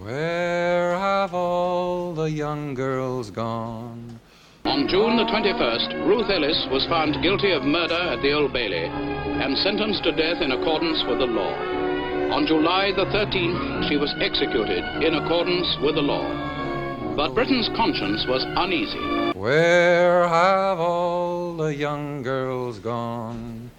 Where 0.00 0.98
have 0.98 1.32
all 1.32 2.12
the 2.12 2.28
young 2.28 2.74
girls 2.74 3.30
gone? 3.30 4.18
On 4.64 4.86
June 4.86 5.16
the 5.16 5.24
21st, 5.24 6.06
Ruth 6.06 6.30
Ellis 6.30 6.68
was 6.70 6.86
found 6.86 7.20
guilty 7.20 7.50
of 7.50 7.64
murder 7.64 7.98
at 7.98 8.22
the 8.22 8.32
Old 8.32 8.52
Bailey 8.52 8.84
and 8.84 9.58
sentenced 9.58 10.04
to 10.04 10.12
death 10.12 10.40
in 10.40 10.52
accordance 10.52 11.02
with 11.08 11.18
the 11.18 11.26
law. 11.26 11.52
On 12.30 12.46
July 12.46 12.92
the 12.94 13.06
13th, 13.06 13.88
she 13.88 13.96
was 13.96 14.14
executed 14.20 14.84
in 15.02 15.14
accordance 15.14 15.66
with 15.82 15.96
the 15.96 16.00
law. 16.00 16.22
But 17.16 17.34
Britain's 17.34 17.68
conscience 17.74 18.24
was 18.28 18.44
uneasy. 18.56 19.36
Where 19.36 20.28
have 20.28 20.78
all 20.78 21.56
the 21.56 21.74
young 21.74 22.22
girls 22.22 22.78
gone? 22.78 23.72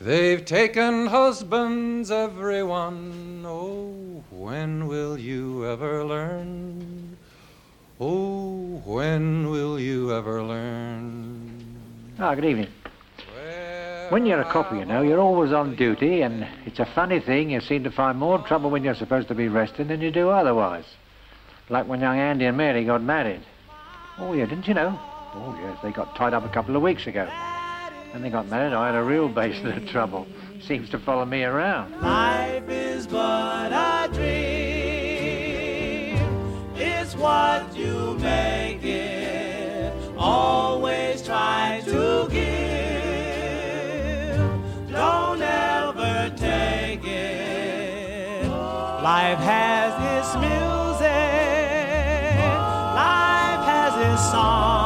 They've 0.00 0.44
taken 0.44 1.06
husbands, 1.06 2.10
everyone. 2.10 3.44
Oh, 3.46 4.24
when 4.30 4.88
will 4.88 5.16
you 5.16 5.64
ever 5.66 6.04
learn? 6.04 7.05
Oh, 7.98 8.82
when 8.84 9.48
will 9.50 9.80
you 9.80 10.14
ever 10.14 10.42
learn? 10.42 11.78
Ah, 12.18 12.34
good 12.34 12.44
evening. 12.44 12.68
When 14.10 14.26
you're 14.26 14.40
a 14.40 14.52
copper, 14.52 14.76
you 14.76 14.84
know, 14.84 15.00
you're 15.02 15.18
always 15.18 15.50
on 15.50 15.76
duty, 15.76 16.20
and 16.20 16.46
it's 16.66 16.78
a 16.78 16.84
funny 16.84 17.20
thing, 17.20 17.50
you 17.50 17.60
seem 17.60 17.84
to 17.84 17.90
find 17.90 18.18
more 18.18 18.38
trouble 18.46 18.70
when 18.70 18.84
you're 18.84 18.94
supposed 18.94 19.28
to 19.28 19.34
be 19.34 19.48
resting 19.48 19.88
than 19.88 20.02
you 20.02 20.10
do 20.10 20.28
otherwise. 20.28 20.84
Like 21.70 21.88
when 21.88 22.00
young 22.00 22.18
Andy 22.18 22.44
and 22.44 22.56
Mary 22.56 22.84
got 22.84 23.02
married. 23.02 23.40
Oh, 24.18 24.34
yeah, 24.34 24.44
didn't 24.44 24.68
you 24.68 24.74
know? 24.74 24.98
Oh, 25.34 25.58
yes, 25.60 25.78
they 25.82 25.90
got 25.90 26.14
tied 26.16 26.34
up 26.34 26.44
a 26.44 26.50
couple 26.50 26.76
of 26.76 26.82
weeks 26.82 27.06
ago. 27.06 27.26
When 28.12 28.22
they 28.22 28.30
got 28.30 28.46
married, 28.48 28.74
I 28.74 28.86
had 28.86 28.94
a 28.94 29.02
real 29.02 29.28
basin 29.28 29.72
of 29.72 29.88
trouble. 29.88 30.26
Seems 30.60 30.90
to 30.90 30.98
follow 30.98 31.24
me 31.24 31.44
around. 31.44 31.98
Life 32.02 32.68
is 32.68 33.06
but 33.06 33.72
a 33.72 34.08
dream. 34.12 34.45
What 37.26 37.74
you 37.76 38.16
make 38.20 38.84
it. 38.84 39.92
Always 40.16 41.22
try 41.22 41.82
to 41.84 42.28
give. 42.30 42.46
Don't 44.92 45.42
ever 45.42 46.32
take 46.36 47.04
it. 47.04 48.46
Life 48.46 49.40
has 49.40 49.92
its 50.14 50.36
music. 50.36 51.10
Life 52.94 53.64
has 53.72 53.92
its 54.06 54.22
songs 54.30 54.85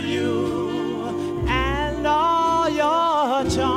You 0.00 1.44
and 1.48 2.06
all 2.06 2.68
your 2.68 3.44
charms. 3.50 3.76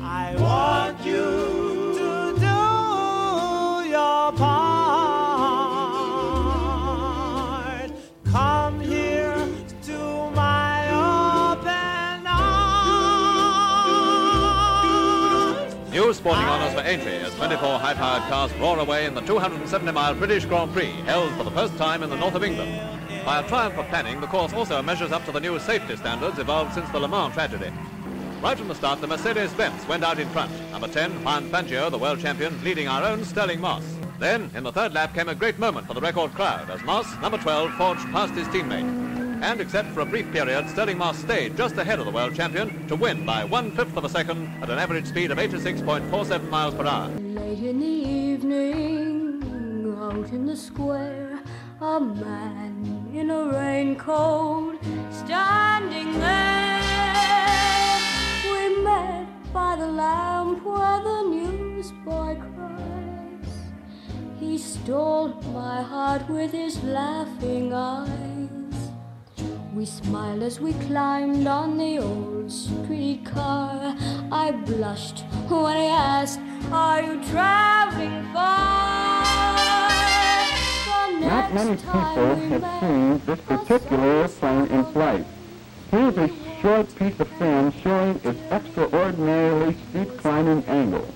I 0.00 0.36
want 0.38 1.04
you 1.04 1.92
to 1.98 2.34
do 2.38 3.88
your 3.90 4.32
part. 4.32 4.80
Come 8.30 8.80
here 8.80 9.48
to 9.82 10.30
my 10.30 10.88
open 11.50 12.26
arms. 12.26 12.54
New 15.92 16.12
sporting 16.14 16.44
honours 16.44 16.74
for 16.74 16.80
Aintree 16.86 17.23
24 17.44 17.78
high-powered 17.78 18.22
cars 18.22 18.50
roar 18.54 18.78
away 18.78 19.04
in 19.04 19.12
the 19.12 19.20
270-mile 19.20 20.14
British 20.14 20.46
Grand 20.46 20.72
Prix, 20.72 20.90
held 21.04 21.30
for 21.34 21.44
the 21.44 21.50
first 21.50 21.76
time 21.76 22.02
in 22.02 22.08
the 22.08 22.16
north 22.16 22.34
of 22.34 22.42
England. 22.42 22.72
By 23.22 23.40
a 23.40 23.48
triumph 23.48 23.76
of 23.76 23.86
planning, 23.88 24.18
the 24.22 24.26
course 24.26 24.54
also 24.54 24.80
measures 24.80 25.12
up 25.12 25.26
to 25.26 25.32
the 25.32 25.40
new 25.40 25.58
safety 25.58 25.94
standards 25.96 26.38
evolved 26.38 26.72
since 26.72 26.88
the 26.88 26.98
Le 26.98 27.06
Mans 27.06 27.34
tragedy. 27.34 27.70
Right 28.40 28.56
from 28.56 28.68
the 28.68 28.74
start, 28.74 29.02
the 29.02 29.06
Mercedes-Benz 29.06 29.86
went 29.86 30.04
out 30.04 30.18
in 30.18 30.28
front. 30.30 30.52
Number 30.70 30.88
10, 30.88 31.22
Juan 31.22 31.50
Fangio, 31.50 31.90
the 31.90 31.98
world 31.98 32.18
champion, 32.18 32.64
leading 32.64 32.88
our 32.88 33.04
own 33.04 33.22
Stirling 33.26 33.60
Moss. 33.60 33.84
Then, 34.18 34.50
in 34.54 34.64
the 34.64 34.72
third 34.72 34.94
lap, 34.94 35.12
came 35.12 35.28
a 35.28 35.34
great 35.34 35.58
moment 35.58 35.86
for 35.86 35.92
the 35.92 36.00
record 36.00 36.32
crowd 36.32 36.70
as 36.70 36.82
Moss, 36.82 37.14
number 37.20 37.36
12, 37.36 37.74
forged 37.74 38.10
past 38.10 38.32
his 38.32 38.48
teammate. 38.48 39.03
And 39.44 39.60
except 39.60 39.88
for 39.90 40.00
a 40.00 40.06
brief 40.06 40.32
period, 40.32 40.70
Stirling 40.70 40.96
Moss 40.96 41.18
stayed 41.18 41.54
just 41.54 41.76
ahead 41.76 41.98
of 41.98 42.06
the 42.06 42.10
world 42.10 42.34
champion 42.34 42.88
to 42.88 42.96
win 42.96 43.26
by 43.26 43.44
one-fifth 43.44 43.94
of 43.94 44.02
a 44.02 44.08
second 44.08 44.48
at 44.62 44.70
an 44.70 44.78
average 44.78 45.04
speed 45.04 45.30
of 45.30 45.36
86.47 45.36 46.48
miles 46.48 46.74
per 46.74 46.86
hour. 46.86 47.08
Late 47.08 47.58
in 47.58 47.78
the 47.78 47.86
evening, 47.86 49.42
out 50.00 50.30
in 50.30 50.46
the 50.46 50.56
square, 50.56 51.42
a 51.78 52.00
man 52.00 53.10
in 53.12 53.30
a 53.30 53.52
raincoat 53.52 54.82
standing 55.10 56.18
there. 56.18 56.80
We 58.50 58.82
met 58.82 59.26
by 59.52 59.76
the 59.76 59.88
lamp 59.88 60.64
where 60.64 61.02
the 61.02 61.22
newsboy 61.22 62.36
cries. 62.36 63.52
He 64.40 64.56
stole 64.56 65.34
my 65.52 65.82
heart 65.82 66.30
with 66.30 66.50
his 66.50 66.82
laughing 66.82 67.74
eyes. 67.74 68.43
We 69.74 69.86
smiled 69.86 70.44
as 70.44 70.60
we 70.60 70.72
climbed 70.86 71.48
on 71.48 71.76
the 71.76 71.98
old 71.98 72.52
streetcar. 72.52 73.96
I 74.30 74.52
blushed 74.52 75.24
when 75.48 75.76
he 75.76 75.86
asked, 75.86 76.38
Are 76.70 77.02
you 77.02 77.20
traveling 77.24 78.22
far? 78.32 79.24
Not 81.18 81.52
many 81.52 81.74
people 81.74 82.36
have 82.50 82.80
seen 82.80 83.20
this 83.26 83.40
particular 83.40 84.04
airplane 84.04 84.66
in 84.66 84.84
flight. 84.92 85.26
Here's 85.90 86.18
a 86.18 86.30
short 86.62 86.94
piece 86.94 87.18
of 87.18 87.26
film 87.30 87.72
showing 87.82 88.20
its 88.22 88.40
extraordinarily 88.52 89.76
steep 89.90 90.16
climbing 90.18 90.62
angle. 90.66 91.08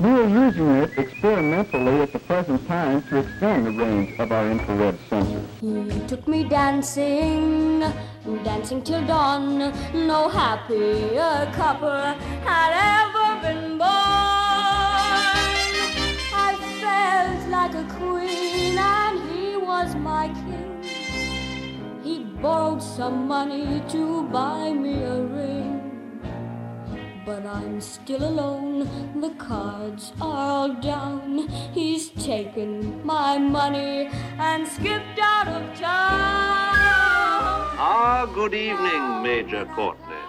We 0.00 0.10
are 0.10 0.28
using 0.28 0.70
it 0.70 0.98
experimentally 0.98 2.00
at 2.02 2.12
the 2.12 2.18
present 2.18 2.66
time 2.66 3.00
to 3.02 3.18
extend 3.18 3.66
the 3.66 3.70
range 3.70 4.18
of 4.18 4.32
our 4.32 4.50
infrared 4.50 4.98
sensor. 5.08 5.40
He 5.60 6.00
took 6.08 6.26
me 6.26 6.42
dancing, 6.42 7.78
dancing 8.42 8.82
till 8.82 9.06
dawn. 9.06 9.72
No 9.94 10.28
happier 10.28 11.48
couple 11.54 11.90
had 12.42 12.72
ever 12.74 13.40
been 13.40 13.78
born. 13.78 13.88
I 16.34 16.56
felt 16.80 17.48
like 17.48 17.74
a 17.74 17.84
queen, 17.94 18.76
and 18.76 19.20
he 19.30 19.56
was 19.56 19.94
my 19.94 20.26
king. 20.26 20.82
He 22.02 22.24
borrowed 22.42 22.82
some 22.82 23.28
money 23.28 23.80
to 23.90 24.24
buy 24.24 24.72
me 24.72 25.04
a 25.04 25.22
ring. 25.22 25.63
But 27.24 27.46
I'm 27.46 27.80
still 27.80 28.22
alone, 28.22 29.20
the 29.20 29.30
cards 29.30 30.12
are 30.20 30.36
all 30.36 30.74
down. 30.74 31.48
He's 31.72 32.10
taken 32.10 33.04
my 33.04 33.38
money 33.38 34.10
and 34.38 34.68
skipped 34.68 35.18
out 35.22 35.48
of 35.48 35.62
town. 35.78 36.74
Ah, 37.80 38.30
good 38.34 38.52
evening, 38.52 39.22
Major 39.22 39.64
Courtney. 39.74 40.22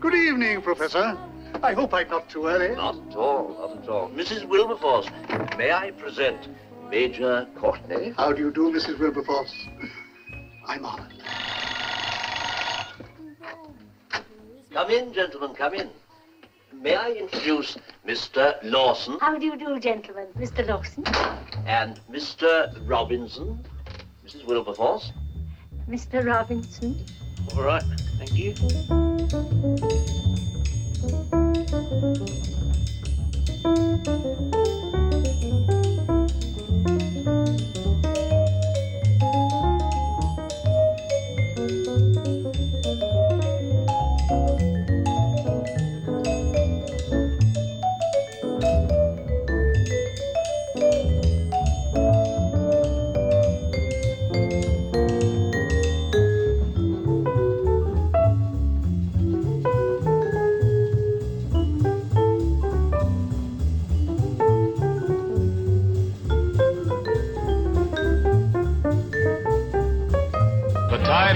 Good 0.00 0.14
evening, 0.14 0.60
Professor. 0.60 1.16
I 1.62 1.72
hope 1.72 1.94
I'm 1.94 2.10
not 2.10 2.28
too 2.28 2.46
early. 2.46 2.76
Not 2.76 2.96
at 3.08 3.16
all, 3.16 3.56
not 3.58 3.82
at 3.82 3.88
all. 3.88 4.10
Mrs. 4.10 4.44
Wilberforce, 4.46 5.08
may 5.56 5.72
I 5.72 5.92
present 5.92 6.48
Major 6.90 7.48
Courtney? 7.56 8.12
How 8.18 8.32
do 8.32 8.42
you 8.42 8.50
do, 8.50 8.70
Mrs. 8.70 8.98
Wilberforce? 8.98 9.54
I'm 10.66 10.84
honored. 10.84 11.14
Come 14.72 14.90
in, 14.90 15.14
gentlemen, 15.14 15.54
come 15.54 15.72
in. 15.72 15.88
May 16.84 16.96
I 16.96 17.12
introduce 17.12 17.78
Mr. 18.06 18.56
Lawson 18.62 19.16
How 19.18 19.38
do 19.38 19.46
you 19.46 19.56
do, 19.56 19.80
gentlemen? 19.80 20.26
Mr. 20.36 20.68
Lawson? 20.68 21.02
and 21.66 21.98
Mr. 22.12 22.76
Robinson? 22.86 23.64
Mrs. 24.22 24.44
Wilberforce? 24.44 25.10
Mr. 25.88 26.22
Robinson? 26.26 27.02
All 27.56 27.62
right, 27.62 27.82
thank 28.18 28.34
you. 28.34 28.52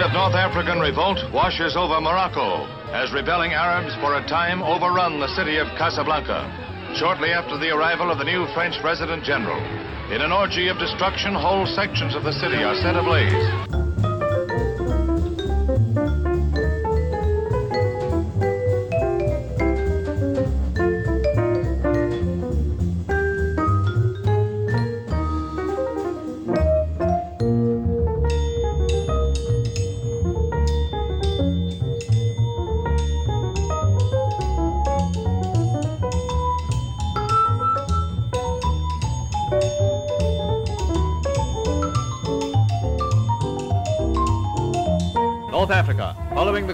Of 0.08 0.14
North 0.14 0.34
African 0.34 0.80
revolt 0.80 1.18
washes 1.34 1.76
over 1.76 2.00
Morocco 2.00 2.64
as 2.92 3.12
rebelling 3.12 3.52
Arabs 3.52 3.94
for 4.00 4.16
a 4.16 4.26
time 4.26 4.62
overrun 4.62 5.20
the 5.20 5.28
city 5.36 5.58
of 5.58 5.66
Casablanca, 5.76 6.48
shortly 6.96 7.30
after 7.30 7.58
the 7.58 7.68
arrival 7.68 8.10
of 8.10 8.16
the 8.16 8.24
new 8.24 8.46
French 8.54 8.76
Resident 8.82 9.22
General. 9.22 9.60
In 10.10 10.22
an 10.22 10.32
orgy 10.32 10.68
of 10.68 10.78
destruction, 10.78 11.34
whole 11.34 11.66
sections 11.66 12.14
of 12.14 12.24
the 12.24 12.32
city 12.32 12.62
are 12.64 12.76
set 12.76 12.96
ablaze. 12.96 13.77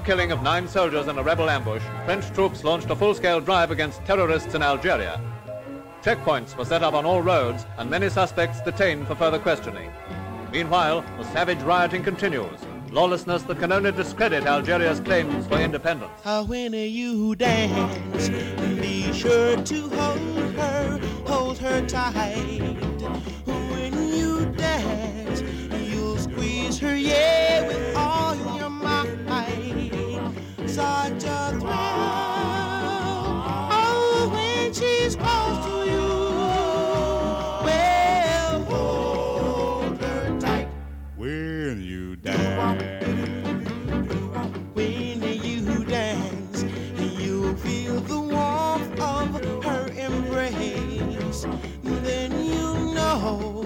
Killing 0.04 0.32
of 0.32 0.42
nine 0.42 0.68
soldiers 0.68 1.08
in 1.08 1.18
a 1.18 1.22
rebel 1.22 1.48
ambush, 1.48 1.82
French 2.04 2.30
troops 2.32 2.62
launched 2.62 2.90
a 2.90 2.96
full-scale 2.96 3.40
drive 3.40 3.70
against 3.70 4.04
terrorists 4.04 4.54
in 4.54 4.62
Algeria. 4.62 5.18
Checkpoints 6.02 6.54
were 6.56 6.66
set 6.66 6.82
up 6.82 6.92
on 6.92 7.06
all 7.06 7.22
roads 7.22 7.64
and 7.78 7.88
many 7.88 8.10
suspects 8.10 8.60
detained 8.60 9.06
for 9.06 9.14
further 9.14 9.38
questioning. 9.38 9.90
Meanwhile, 10.52 11.02
the 11.16 11.24
savage 11.32 11.62
rioting 11.62 12.02
continues. 12.02 12.60
Lawlessness 12.90 13.42
that 13.44 13.58
can 13.58 13.72
only 13.72 13.92
discredit 13.92 14.44
Algeria's 14.44 15.00
claims 15.00 15.46
for 15.46 15.58
independence. 15.58 16.12
When 16.46 16.74
you 16.74 17.34
dance, 17.34 18.28
be 18.28 19.10
sure 19.14 19.56
to 19.56 19.88
hold 19.88 20.54
her, 20.54 21.00
hold 21.24 21.58
her 21.58 21.84
tight. 21.86 22.60
When 23.46 24.12
you 24.12 24.44
dance, 24.54 25.40
you'll 25.90 26.18
squeeze 26.18 26.78
her, 26.80 26.94
yeah, 26.94 27.66
with 27.66 27.96
all. 27.96 28.23
Such 30.74 31.22
a 31.22 31.50
thrill. 31.60 31.72
Oh, 33.70 34.28
when 34.32 34.72
she's 34.74 35.14
close 35.14 35.64
to 35.66 35.74
you, 35.88 36.08
well, 37.64 38.64
hold 38.64 39.98
her 40.02 40.40
tight. 40.40 40.68
When 41.16 41.80
you 41.80 42.16
dance. 42.16 43.22
When 44.72 45.22
you 45.22 45.84
dance, 45.84 46.64
you 47.20 47.54
feel 47.58 48.00
the 48.00 48.18
warmth 48.18 49.00
of 49.00 49.64
her 49.64 49.86
embrace. 49.96 51.46
Then 51.84 52.32
you 52.44 52.92
know 52.92 53.64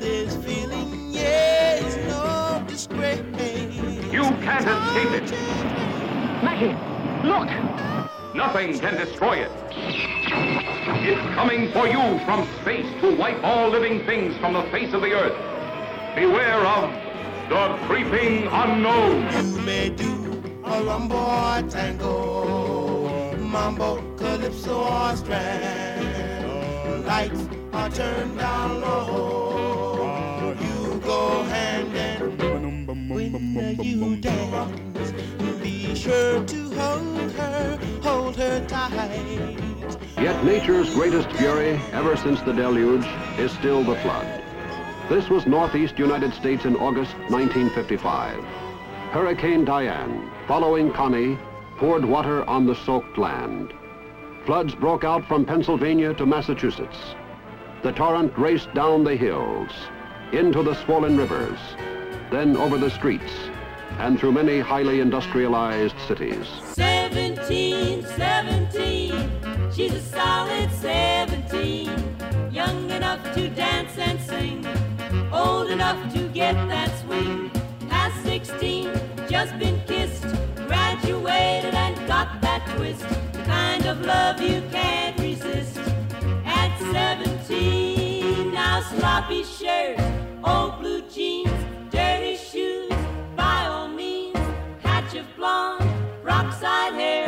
this 0.00 0.34
feeling, 0.44 1.12
yeah, 1.12 1.76
is 1.76 1.96
no 2.08 2.64
disgrace. 2.66 3.22
You 4.12 4.22
can't 4.42 4.66
escape 4.66 5.12
it. 5.22 5.49
Maggie, 6.60 7.26
look! 7.26 7.48
Nothing 8.34 8.78
can 8.78 8.94
destroy 8.96 9.38
it. 9.38 9.50
It's 9.72 11.34
coming 11.34 11.72
for 11.72 11.86
you 11.86 12.18
from 12.26 12.46
space 12.60 12.86
to 13.00 13.16
wipe 13.16 13.42
all 13.42 13.70
living 13.70 14.04
things 14.04 14.36
from 14.36 14.52
the 14.52 14.62
face 14.64 14.92
of 14.92 15.00
the 15.00 15.12
earth. 15.12 15.36
Beware 16.14 16.66
of 16.66 16.90
the 17.48 17.86
creeping 17.86 18.46
unknown. 18.46 19.32
You 19.32 19.60
may 19.62 19.88
do 19.88 20.12
a 20.64 20.82
rumba 20.82 21.70
tango, 21.70 23.36
mambo, 23.38 24.02
calypso, 24.18 24.82
or 24.82 25.16
strand. 25.16 27.06
Lights 27.06 27.48
are 27.72 27.88
turned 27.90 28.38
down 28.38 28.80
low. 28.82 30.54
You 30.60 31.00
go 31.00 31.42
hand 31.44 31.96
in 31.96 33.08
when 33.08 33.82
you 33.82 34.16
dance. 34.16 35.49
Be 35.90 35.96
sure 35.96 36.44
to 36.44 36.70
hold 36.76 37.32
her, 37.32 37.78
hold 38.00 38.36
her 38.36 38.64
tight. 38.68 39.10
Yet 40.22 40.44
nature's 40.44 40.94
greatest 40.94 41.28
fury, 41.32 41.80
ever 41.90 42.16
since 42.16 42.40
the 42.42 42.52
deluge, 42.52 43.04
is 43.40 43.50
still 43.50 43.82
the 43.82 43.96
flood. 43.96 44.40
This 45.08 45.28
was 45.28 45.48
northeast 45.48 45.98
United 45.98 46.32
States 46.32 46.64
in 46.64 46.76
August 46.76 47.14
1955. 47.28 48.44
Hurricane 49.10 49.64
Diane, 49.64 50.30
following 50.46 50.92
Connie, 50.92 51.36
poured 51.78 52.04
water 52.04 52.48
on 52.48 52.66
the 52.66 52.76
soaked 52.76 53.18
land. 53.18 53.72
Floods 54.46 54.76
broke 54.76 55.02
out 55.02 55.26
from 55.26 55.44
Pennsylvania 55.44 56.14
to 56.14 56.24
Massachusetts. 56.24 57.16
The 57.82 57.90
torrent 57.90 58.38
raced 58.38 58.72
down 58.74 59.02
the 59.02 59.16
hills, 59.16 59.72
into 60.30 60.62
the 60.62 60.74
swollen 60.84 61.16
rivers, 61.16 61.58
then 62.30 62.56
over 62.56 62.78
the 62.78 62.90
streets, 62.90 63.49
and 64.00 64.18
through 64.18 64.32
many 64.32 64.60
highly 64.60 65.00
industrialized 65.00 65.94
cities. 66.08 66.46
17, 66.72 68.02
17, 68.02 69.30
she's 69.74 69.92
a 69.92 70.00
solid 70.00 70.70
17. 70.72 71.90
Young 72.50 72.90
enough 72.90 73.22
to 73.34 73.50
dance 73.50 73.98
and 73.98 74.18
sing, 74.18 74.66
old 75.30 75.68
enough 75.68 76.00
to 76.14 76.28
get 76.28 76.54
that 76.68 76.90
swing. 77.00 77.50
Past 77.90 78.22
16, 78.22 78.90
just 79.28 79.58
been 79.58 79.78
kissed, 79.86 80.24
graduated 80.66 81.74
and 81.74 81.94
got 82.08 82.40
that 82.40 82.66
twist. 82.76 83.06
The 83.32 83.42
kind 83.44 83.84
of 83.84 84.00
love 84.00 84.40
you 84.40 84.62
can't 84.72 85.18
resist. 85.20 85.78
At 86.46 86.74
17, 86.90 88.54
now 88.54 88.80
sloppy 88.80 89.44
shirts, 89.44 90.02
old 90.42 90.80
blue 90.80 91.02
jeans, 91.02 91.69
blonde, 95.36 95.82
rock-side 96.22 96.94
hair, 96.94 97.19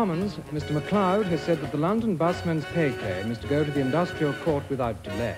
Commons, 0.00 0.36
Mr. 0.50 0.70
MacLeod 0.70 1.26
has 1.26 1.42
said 1.42 1.60
that 1.60 1.72
the 1.72 1.76
London 1.76 2.16
busman's 2.16 2.64
pay 2.72 2.90
claim 2.90 3.30
is 3.30 3.36
to 3.36 3.46
go 3.46 3.62
to 3.62 3.70
the 3.70 3.80
industrial 3.80 4.32
court 4.32 4.64
without 4.70 5.02
delay. 5.02 5.36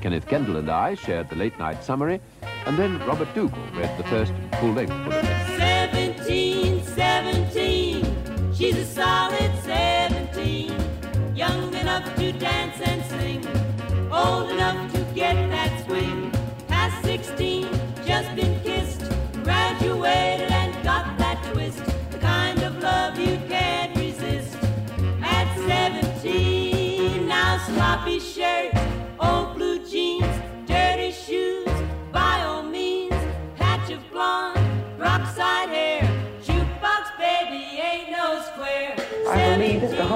Kenneth 0.00 0.28
Kendall 0.28 0.58
and 0.58 0.70
I 0.70 0.94
shared 0.94 1.28
the 1.28 1.34
late 1.34 1.58
night 1.58 1.82
summary, 1.82 2.20
and 2.66 2.78
then 2.78 3.00
Robert 3.00 3.34
Dougall 3.34 3.58
read 3.74 3.98
the 3.98 4.04
first 4.04 4.32
full-length 4.60 4.92
bulletin. 5.04 5.33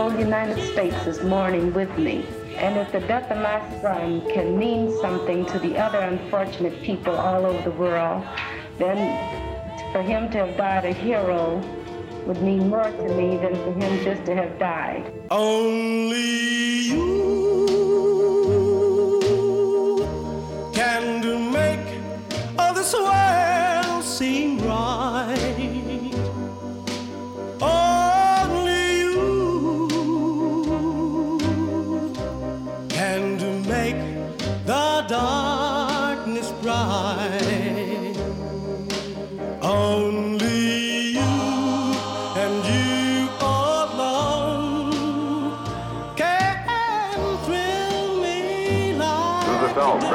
Whole 0.09 0.19
United 0.19 0.59
States 0.73 1.07
is 1.07 1.23
mourning 1.23 1.73
with 1.75 1.97
me. 1.99 2.25
And 2.57 2.79
if 2.79 2.91
the 2.93 3.01
death 3.01 3.31
of 3.31 3.39
my 3.39 3.61
son 3.83 4.23
can 4.33 4.59
mean 4.59 4.91
something 5.01 5.45
to 5.47 5.59
the 5.59 5.77
other 5.77 5.99
unfortunate 5.99 6.83
people 6.83 7.15
all 7.15 7.45
over 7.45 7.63
the 7.63 7.77
world, 7.77 8.25
then 8.79 8.97
for 9.93 10.03
him 10.03 10.31
to 10.31 10.39
have 10.39 10.57
died 10.57 10.87
a 10.87 10.93
hero 10.93 11.63
would 12.27 12.41
mean 12.43 12.69
more 12.71 12.91
to 12.91 13.09
me 13.17 13.37
than 13.37 13.55
for 13.55 13.73
him 13.75 14.05
just 14.05 14.25
to 14.25 14.35
have 14.35 14.59
died. 14.59 15.13
Only 15.31 16.89
you 16.89 17.29
can 20.73 21.53
make 21.53 21.87
all 22.59 22.73
this 22.73 22.95
world 22.95 23.58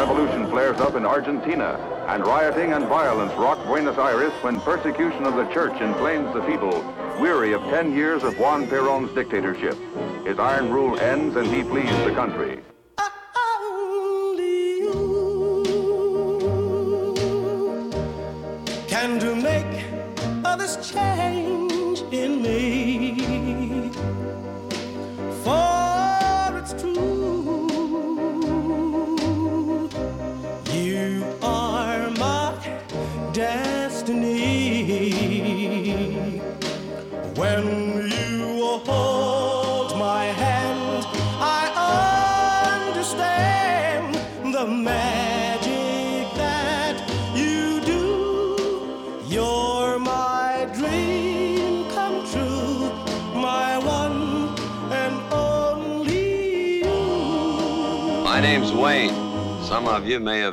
revolution 0.03 0.45
flares 0.49 0.81
up 0.81 0.95
in 0.95 1.05
Argentina, 1.05 1.79
and 2.09 2.27
rioting 2.27 2.73
and 2.73 2.85
violence 2.87 3.31
rock 3.35 3.57
Buenos 3.65 3.97
Aires 3.97 4.33
when 4.41 4.59
persecution 4.59 5.23
of 5.23 5.35
the 5.35 5.45
church 5.53 5.79
inflames 5.79 6.33
the 6.33 6.41
people, 6.41 6.83
weary 7.21 7.53
of 7.53 7.61
10 7.69 7.95
years 7.95 8.21
of 8.23 8.37
Juan 8.37 8.67
Perón's 8.67 9.15
dictatorship. 9.15 9.77
His 10.25 10.39
iron 10.39 10.73
rule 10.73 10.99
ends 10.99 11.37
and 11.37 11.47
he 11.47 11.63
flees 11.63 11.89
the 12.03 12.11
country. 12.11 12.72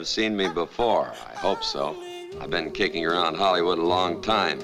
Have 0.01 0.09
seen 0.09 0.35
me 0.35 0.49
before. 0.49 1.13
I 1.29 1.37
hope 1.37 1.63
so. 1.63 1.95
I've 2.41 2.49
been 2.49 2.71
kicking 2.71 3.05
around 3.05 3.37
Hollywood 3.37 3.79
a 3.79 3.83
long 3.83 4.23
time. 4.23 4.59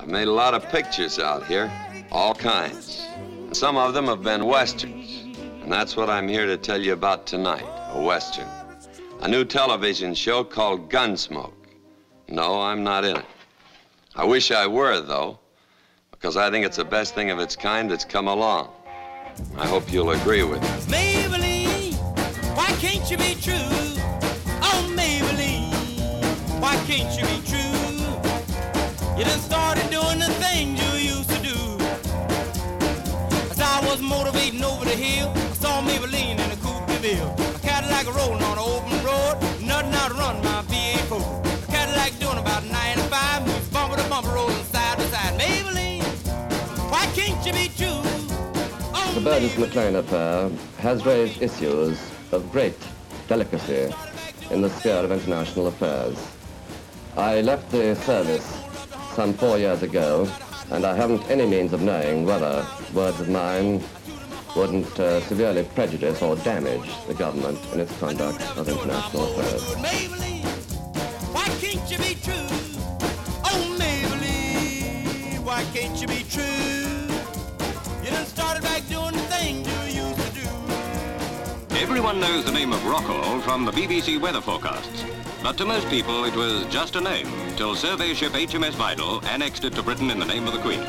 I've 0.00 0.08
made 0.08 0.26
a 0.26 0.32
lot 0.32 0.52
of 0.52 0.68
pictures 0.68 1.20
out 1.20 1.46
here, 1.46 1.70
all 2.10 2.34
kinds. 2.34 3.06
And 3.16 3.56
some 3.56 3.76
of 3.76 3.94
them 3.94 4.06
have 4.06 4.24
been 4.24 4.46
westerns. 4.46 5.38
And 5.62 5.70
that's 5.70 5.96
what 5.96 6.10
I'm 6.10 6.26
here 6.26 6.44
to 6.46 6.56
tell 6.56 6.80
you 6.80 6.92
about 6.92 7.24
tonight 7.24 7.64
a 7.92 8.02
western. 8.02 8.48
A 9.20 9.28
new 9.28 9.44
television 9.44 10.12
show 10.12 10.42
called 10.42 10.90
Gunsmoke. 10.90 11.52
No, 12.28 12.60
I'm 12.60 12.82
not 12.82 13.04
in 13.04 13.16
it. 13.16 13.26
I 14.16 14.24
wish 14.24 14.50
I 14.50 14.66
were, 14.66 15.00
though, 15.00 15.38
because 16.10 16.36
I 16.36 16.50
think 16.50 16.66
it's 16.66 16.78
the 16.78 16.84
best 16.84 17.14
thing 17.14 17.30
of 17.30 17.38
its 17.38 17.54
kind 17.54 17.88
that's 17.88 18.04
come 18.04 18.26
along. 18.26 18.72
I 19.56 19.68
hope 19.68 19.92
you'll 19.92 20.10
agree 20.10 20.42
with 20.42 20.60
me. 20.62 20.68
Maybelline, 20.96 21.94
why 22.56 22.72
can't 22.80 23.08
you 23.08 23.16
be 23.16 23.36
true? 23.40 24.13
Oh, 24.76 24.92
Maybelline, 24.98 25.70
why 26.60 26.74
can't 26.88 27.10
you 27.16 27.24
be 27.32 27.38
true? 27.46 27.74
You 29.16 29.24
done 29.24 29.38
started 29.38 29.88
doing 29.88 30.18
the 30.18 30.30
things 30.42 30.74
you 30.82 31.14
used 31.14 31.30
to 31.30 31.40
do. 31.50 31.58
As 33.52 33.60
I 33.60 33.78
was 33.86 34.02
motivating 34.02 34.64
over 34.64 34.84
the 34.84 34.96
hill, 35.06 35.30
I 35.36 35.52
saw 35.62 35.80
Maybelline 35.80 36.40
in 36.44 36.50
a 36.50 36.56
coupe 36.56 37.00
de. 37.00 37.14
A 37.22 37.58
Cadillac 37.60 38.06
rolling 38.16 38.42
on 38.42 38.58
an 38.58 38.64
open 38.74 38.98
road. 39.06 39.36
Nothing 39.62 39.94
out 39.94 40.08
to 40.08 40.14
run 40.14 40.42
my 40.42 40.62
V8 40.66 41.06
A 41.12 41.66
Cadillac 41.70 42.18
doing 42.18 42.38
about 42.38 42.64
95. 42.64 43.46
Moves 43.46 43.68
bumper 43.68 43.96
to 43.96 44.08
bumper, 44.08 44.30
rolling 44.30 44.64
side 44.64 44.98
to 44.98 45.04
side. 45.04 45.38
Maybelline, 45.38 46.02
why 46.90 47.06
can't 47.14 47.38
you 47.46 47.52
be 47.52 47.68
true? 47.78 48.02
Oh, 48.96 49.12
the 49.14 49.20
Burgess 49.20 49.56
Maclean 49.56 49.94
affair 49.94 50.50
has 50.78 51.06
raised 51.06 51.40
issues 51.40 51.96
of 52.32 52.50
great 52.50 52.76
delicacy 53.28 53.94
in 54.54 54.62
the 54.62 54.70
sphere 54.70 55.04
of 55.04 55.10
international 55.10 55.66
affairs. 55.66 56.16
I 57.16 57.40
left 57.40 57.70
the 57.72 57.96
service 57.96 58.46
some 59.14 59.34
four 59.34 59.58
years 59.58 59.82
ago, 59.82 60.28
and 60.70 60.86
I 60.86 60.94
haven't 60.94 61.28
any 61.28 61.44
means 61.44 61.72
of 61.72 61.82
knowing 61.82 62.24
whether 62.24 62.64
words 62.92 63.20
of 63.20 63.28
mine 63.28 63.82
wouldn't 64.54 64.98
uh, 65.00 65.20
severely 65.22 65.64
prejudice 65.74 66.22
or 66.22 66.36
damage 66.36 66.88
the 67.08 67.14
government 67.14 67.58
in 67.72 67.80
its 67.80 67.98
conduct 67.98 68.40
of 68.56 68.68
international 68.68 69.24
affairs. 69.24 69.74
Why 71.32 71.46
can't 71.60 71.90
you 71.90 71.98
be 71.98 72.14
true? 72.22 72.48
Oh, 73.44 73.76
Maybelline, 73.76 75.42
why 75.42 75.64
can't 75.74 76.00
you 76.00 76.06
be 76.06 76.24
true? 76.30 76.73
Everyone 81.94 82.18
knows 82.18 82.44
the 82.44 82.50
name 82.50 82.72
of 82.72 82.80
Rockall 82.80 83.40
from 83.42 83.64
the 83.64 83.70
BBC 83.70 84.20
weather 84.20 84.40
forecasts. 84.40 85.04
But 85.44 85.56
to 85.58 85.64
most 85.64 85.88
people, 85.88 86.24
it 86.24 86.34
was 86.34 86.66
just 86.66 86.96
a 86.96 87.00
name, 87.00 87.28
till 87.56 87.76
survey 87.76 88.14
ship 88.14 88.32
HMS 88.32 88.72
Vidal 88.72 89.24
annexed 89.26 89.62
it 89.62 89.74
to 89.74 89.82
Britain 89.84 90.10
in 90.10 90.18
the 90.18 90.24
name 90.24 90.48
of 90.48 90.54
the 90.54 90.58
Queen. 90.58 90.80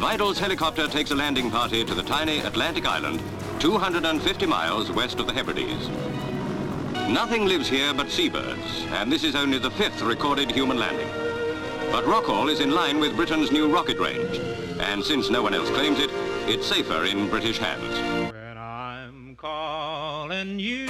Vidal's 0.00 0.40
helicopter 0.40 0.88
takes 0.88 1.12
a 1.12 1.14
landing 1.14 1.48
party 1.48 1.84
to 1.84 1.94
the 1.94 2.02
tiny 2.02 2.40
Atlantic 2.40 2.86
island, 2.86 3.22
250 3.60 4.46
miles 4.46 4.90
west 4.90 5.20
of 5.20 5.28
the 5.28 5.32
Hebrides. 5.32 5.88
Nothing 7.08 7.46
lives 7.46 7.68
here 7.68 7.94
but 7.94 8.10
seabirds, 8.10 8.86
and 8.90 9.12
this 9.12 9.22
is 9.22 9.36
only 9.36 9.60
the 9.60 9.70
fifth 9.70 10.02
recorded 10.02 10.50
human 10.50 10.76
landing. 10.76 11.08
But 11.92 12.04
Rockall 12.06 12.50
is 12.50 12.58
in 12.58 12.72
line 12.72 12.98
with 12.98 13.14
Britain's 13.14 13.52
new 13.52 13.72
rocket 13.72 14.00
range, 14.00 14.38
and 14.80 15.04
since 15.04 15.30
no 15.30 15.44
one 15.44 15.54
else 15.54 15.70
claims 15.70 16.00
it, 16.00 16.10
it's 16.48 16.66
safer 16.66 17.04
in 17.04 17.30
British 17.30 17.58
hands. 17.58 18.34
When 20.30 20.60
calling 20.60 20.60
you. 20.60 20.86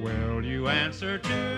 Will 0.00 0.42
you 0.42 0.68
answer 0.68 1.18
That 1.18 1.55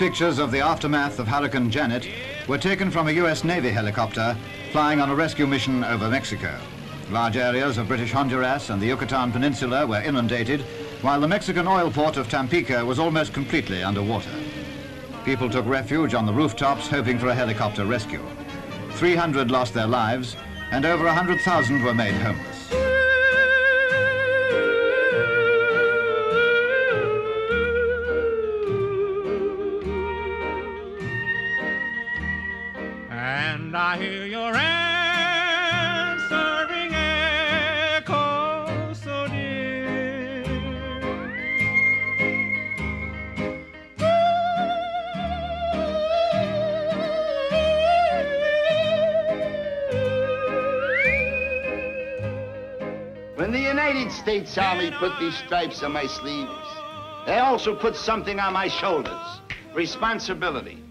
pictures 0.00 0.38
of 0.38 0.50
the 0.50 0.60
aftermath 0.60 1.18
of 1.18 1.28
Hurricane 1.28 1.70
Janet 1.70 2.08
were 2.48 2.56
taken 2.56 2.90
from 2.90 3.08
a 3.08 3.12
U.S. 3.12 3.44
Navy 3.44 3.68
helicopter 3.68 4.34
flying 4.72 4.98
on 4.98 5.10
a 5.10 5.14
rescue 5.14 5.46
mission 5.46 5.84
over 5.84 6.08
Mexico. 6.08 6.58
Large 7.10 7.36
areas 7.36 7.76
of 7.76 7.86
British 7.86 8.10
Honduras 8.10 8.70
and 8.70 8.80
the 8.80 8.86
Yucatan 8.86 9.30
Peninsula 9.30 9.86
were 9.86 10.00
inundated, 10.00 10.62
while 11.02 11.20
the 11.20 11.28
Mexican 11.28 11.66
oil 11.66 11.90
port 11.90 12.16
of 12.16 12.30
Tampico 12.30 12.82
was 12.86 12.98
almost 12.98 13.34
completely 13.34 13.82
underwater. 13.82 14.32
People 15.26 15.50
took 15.50 15.66
refuge 15.66 16.14
on 16.14 16.24
the 16.24 16.32
rooftops 16.32 16.88
hoping 16.88 17.18
for 17.18 17.28
a 17.28 17.34
helicopter 17.34 17.84
rescue. 17.84 18.24
300 18.92 19.50
lost 19.50 19.74
their 19.74 19.86
lives, 19.86 20.34
and 20.70 20.86
over 20.86 21.04
100,000 21.04 21.82
were 21.82 21.92
made 21.92 22.14
homeless. 22.14 22.49
Army 54.80 54.96
put 54.96 55.20
these 55.20 55.36
stripes 55.36 55.82
on 55.82 55.92
my 55.92 56.06
sleeves, 56.06 56.50
they 57.26 57.36
also 57.38 57.76
put 57.76 57.94
something 57.94 58.40
on 58.40 58.54
my 58.54 58.66
shoulders. 58.66 59.40
Responsibility. 59.74 60.82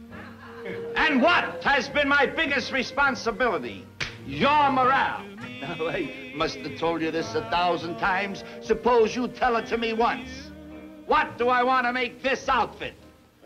And 0.96 1.24
what 1.24 1.64
has 1.64 1.90
been 1.90 2.08
my 2.08 2.28
biggest 2.28 2.72
responsibility? 2.72 3.88
Your 4.28 4.72
morale. 4.72 5.26
Now, 5.62 5.88
I 5.88 6.32
must 6.36 6.58
have 6.58 6.78
told 6.78 7.02
you 7.02 7.10
this 7.10 7.34
a 7.34 7.42
thousand 7.50 7.98
times. 7.98 8.44
Suppose 8.62 9.16
you 9.16 9.28
tell 9.28 9.56
it 9.56 9.66
to 9.68 9.78
me 9.80 9.94
once. 9.94 10.30
What 11.08 11.40
do 11.40 11.50
I 11.50 11.64
want 11.64 11.88
to 11.88 11.92
make 11.94 12.22
this 12.22 12.48
outfit? 12.48 12.94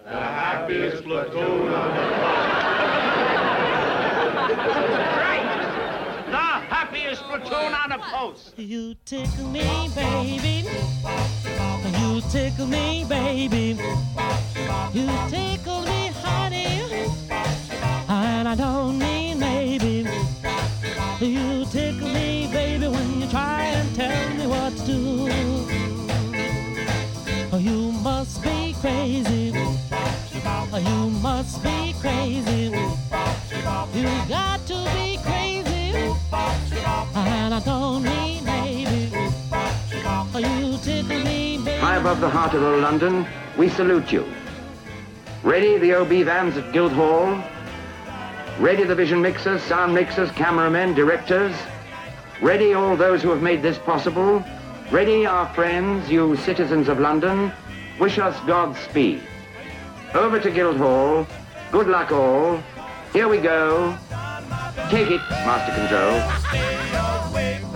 The 0.03 0.09
happiest 0.09 1.05
platoon 1.05 1.69
on 1.69 1.95
the 1.95 2.01
right. 2.01 3.22
Platoon 6.93 7.73
on 7.73 7.89
the 7.89 7.97
post. 7.97 8.53
You 8.55 8.93
tickle 9.03 9.47
me, 9.47 9.89
baby. 9.95 10.69
You 11.97 12.21
tickle 12.29 12.67
me, 12.67 13.03
baby. 13.09 13.79
You 14.93 15.07
tickle 15.27 15.81
me, 15.81 16.11
honey. 16.21 17.09
And 18.07 18.47
I 18.47 18.53
don't 18.55 18.99
mean 18.99 19.39
maybe. 19.39 20.07
You 21.19 21.65
tickle 21.65 22.09
me, 22.09 22.47
baby, 22.51 22.87
when 22.87 23.21
you 23.21 23.27
try 23.27 23.63
and 23.63 23.95
tell 23.95 24.33
me 24.35 24.45
what 24.45 24.77
to 24.77 24.85
do. 24.85 25.27
Oh, 27.51 27.57
you 27.57 27.91
must 28.03 28.43
be 28.43 28.75
crazy. 28.79 29.51
Oh, 30.71 30.77
you 30.77 31.09
must 31.21 31.63
be 31.63 31.95
crazy. 31.99 32.71
You 33.95 34.09
got 34.29 34.63
to 34.67 34.75
be 34.93 35.17
crazy. 35.23 35.52
High 41.79 41.97
above 41.97 42.21
the 42.21 42.29
heart 42.29 42.55
of 42.55 42.63
old 42.63 42.81
London, 42.81 43.27
we 43.55 43.69
salute 43.69 44.11
you. 44.11 44.25
Ready 45.43 45.77
the 45.77 45.93
OB 45.93 46.09
vans 46.25 46.57
at 46.57 46.73
Guildhall. 46.73 47.43
Ready 48.59 48.83
the 48.83 48.95
vision 48.95 49.21
mixers, 49.21 49.61
sound 49.61 49.93
mixers, 49.93 50.31
cameramen, 50.31 50.95
directors. 50.95 51.55
Ready 52.41 52.73
all 52.73 52.95
those 52.97 53.21
who 53.21 53.29
have 53.29 53.43
made 53.43 53.61
this 53.61 53.77
possible. 53.77 54.43
Ready 54.89 55.27
our 55.27 55.53
friends, 55.53 56.09
you 56.09 56.35
citizens 56.37 56.87
of 56.87 56.99
London. 56.99 57.51
Wish 57.99 58.17
us 58.17 58.35
Godspeed. 58.47 59.21
Over 60.15 60.39
to 60.39 60.49
Guildhall. 60.49 61.27
Good 61.71 61.87
luck 61.87 62.11
all. 62.11 62.59
Here 63.11 63.27
we 63.27 63.37
go. 63.37 63.95
Take 64.89 65.11
it, 65.11 65.21
Master 65.29 65.73
Control. 65.73 67.72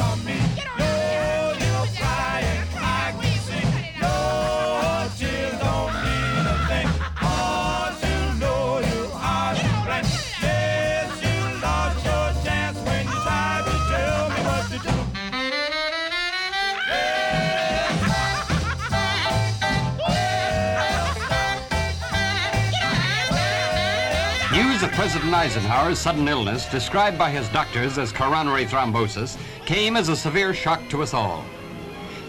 President 24.97 25.31
Eisenhower's 25.31 25.99
sudden 25.99 26.27
illness, 26.27 26.65
described 26.65 27.19
by 27.19 27.29
his 27.29 27.47
doctors 27.49 27.99
as 27.99 28.11
coronary 28.11 28.65
thrombosis, 28.65 29.37
came 29.67 29.95
as 29.95 30.09
a 30.09 30.15
severe 30.15 30.55
shock 30.55 30.81
to 30.89 31.03
us 31.03 31.13
all. 31.13 31.45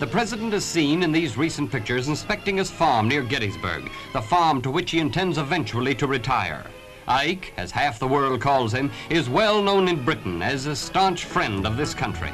The 0.00 0.06
president 0.06 0.52
is 0.52 0.66
seen 0.66 1.02
in 1.02 1.10
these 1.10 1.38
recent 1.38 1.72
pictures 1.72 2.08
inspecting 2.08 2.58
his 2.58 2.70
farm 2.70 3.08
near 3.08 3.22
Gettysburg, 3.22 3.90
the 4.12 4.20
farm 4.20 4.60
to 4.60 4.70
which 4.70 4.90
he 4.90 4.98
intends 4.98 5.38
eventually 5.38 5.94
to 5.94 6.06
retire. 6.06 6.62
Ike, 7.06 7.54
as 7.56 7.70
half 7.70 7.98
the 7.98 8.06
world 8.06 8.42
calls 8.42 8.74
him, 8.74 8.90
is 9.08 9.30
well 9.30 9.62
known 9.62 9.88
in 9.88 10.04
Britain 10.04 10.42
as 10.42 10.66
a 10.66 10.76
staunch 10.76 11.24
friend 11.24 11.66
of 11.66 11.78
this 11.78 11.94
country. 11.94 12.32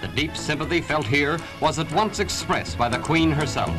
The 0.00 0.08
deep 0.08 0.34
sympathy 0.34 0.80
felt 0.80 1.06
here 1.06 1.38
was 1.60 1.78
at 1.78 1.92
once 1.92 2.20
expressed 2.20 2.78
by 2.78 2.88
the 2.88 3.00
Queen 3.00 3.30
herself. 3.30 3.76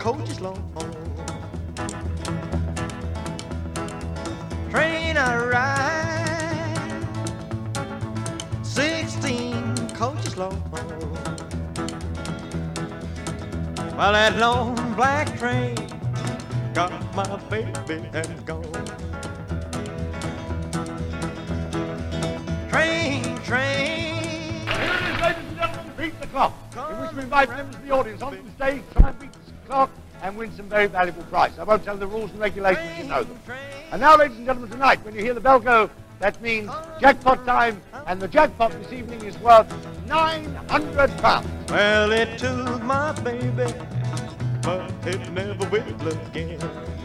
Sixteen 0.00 0.16
coaches 0.16 0.40
long. 0.40 0.56
Train 4.70 5.18
I 5.18 5.36
ride. 5.44 7.04
Sixteen 8.62 9.76
coaches 9.88 10.38
long. 10.38 10.58
Well, 13.94 14.12
that 14.14 14.38
long 14.38 14.74
black 14.94 15.38
train 15.38 15.76
got 16.72 16.92
my 17.14 17.36
baby 17.50 18.08
and 18.14 18.46
gone. 18.46 18.62
Train, 22.70 23.36
train. 23.42 24.16
Here 24.64 24.94
it 24.94 25.02
is, 25.04 25.20
ladies 25.20 25.44
and 25.44 25.56
gentlemen, 25.58 25.92
beat 25.98 26.18
the 26.22 26.26
clock. 26.28 26.54
In 26.74 27.02
which 27.02 27.12
we 27.12 27.22
invite 27.22 27.50
members 27.50 27.74
of 27.74 27.82
the 27.86 27.90
audience 27.90 28.22
onto 28.22 28.42
the 28.42 28.50
stage, 28.52 28.82
try 28.94 29.10
and 29.10 29.18
beat 29.18 29.29
the 29.70 29.76
clock, 29.76 29.90
and 30.22 30.36
win 30.36 30.52
some 30.56 30.68
very 30.68 30.86
valuable 30.86 31.22
prize. 31.24 31.58
I 31.58 31.64
won't 31.64 31.84
tell 31.84 31.96
the 31.96 32.06
rules 32.06 32.30
and 32.32 32.40
regulations, 32.40 32.98
you 32.98 33.04
know 33.04 33.22
them. 33.22 33.38
And 33.92 34.00
now, 34.00 34.16
ladies 34.16 34.36
and 34.36 34.46
gentlemen, 34.46 34.70
tonight, 34.70 35.04
when 35.04 35.14
you 35.14 35.22
hear 35.22 35.34
the 35.34 35.40
bell 35.40 35.60
go, 35.60 35.88
that 36.18 36.40
means 36.42 36.70
jackpot 37.00 37.46
time, 37.46 37.80
and 38.06 38.20
the 38.20 38.28
jackpot 38.28 38.72
this 38.72 38.92
evening 38.92 39.24
is 39.24 39.38
worth 39.38 39.72
900 40.06 41.10
pounds. 41.18 41.70
Well, 41.70 42.12
it 42.12 42.38
took 42.38 42.82
my 42.82 43.12
baby, 43.22 43.72
but 44.62 44.92
it 45.06 45.30
never 45.32 45.68
will 45.70 46.08
again. 46.08 46.58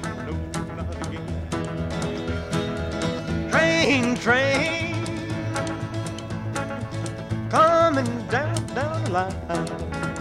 No, 0.04 0.32
not 0.76 1.08
again. 1.08 1.26
Train, 3.52 4.16
train, 4.18 4.96
coming 7.50 8.28
down, 8.28 8.66
down 8.74 9.04
the 9.06 9.12
line. 9.12 10.15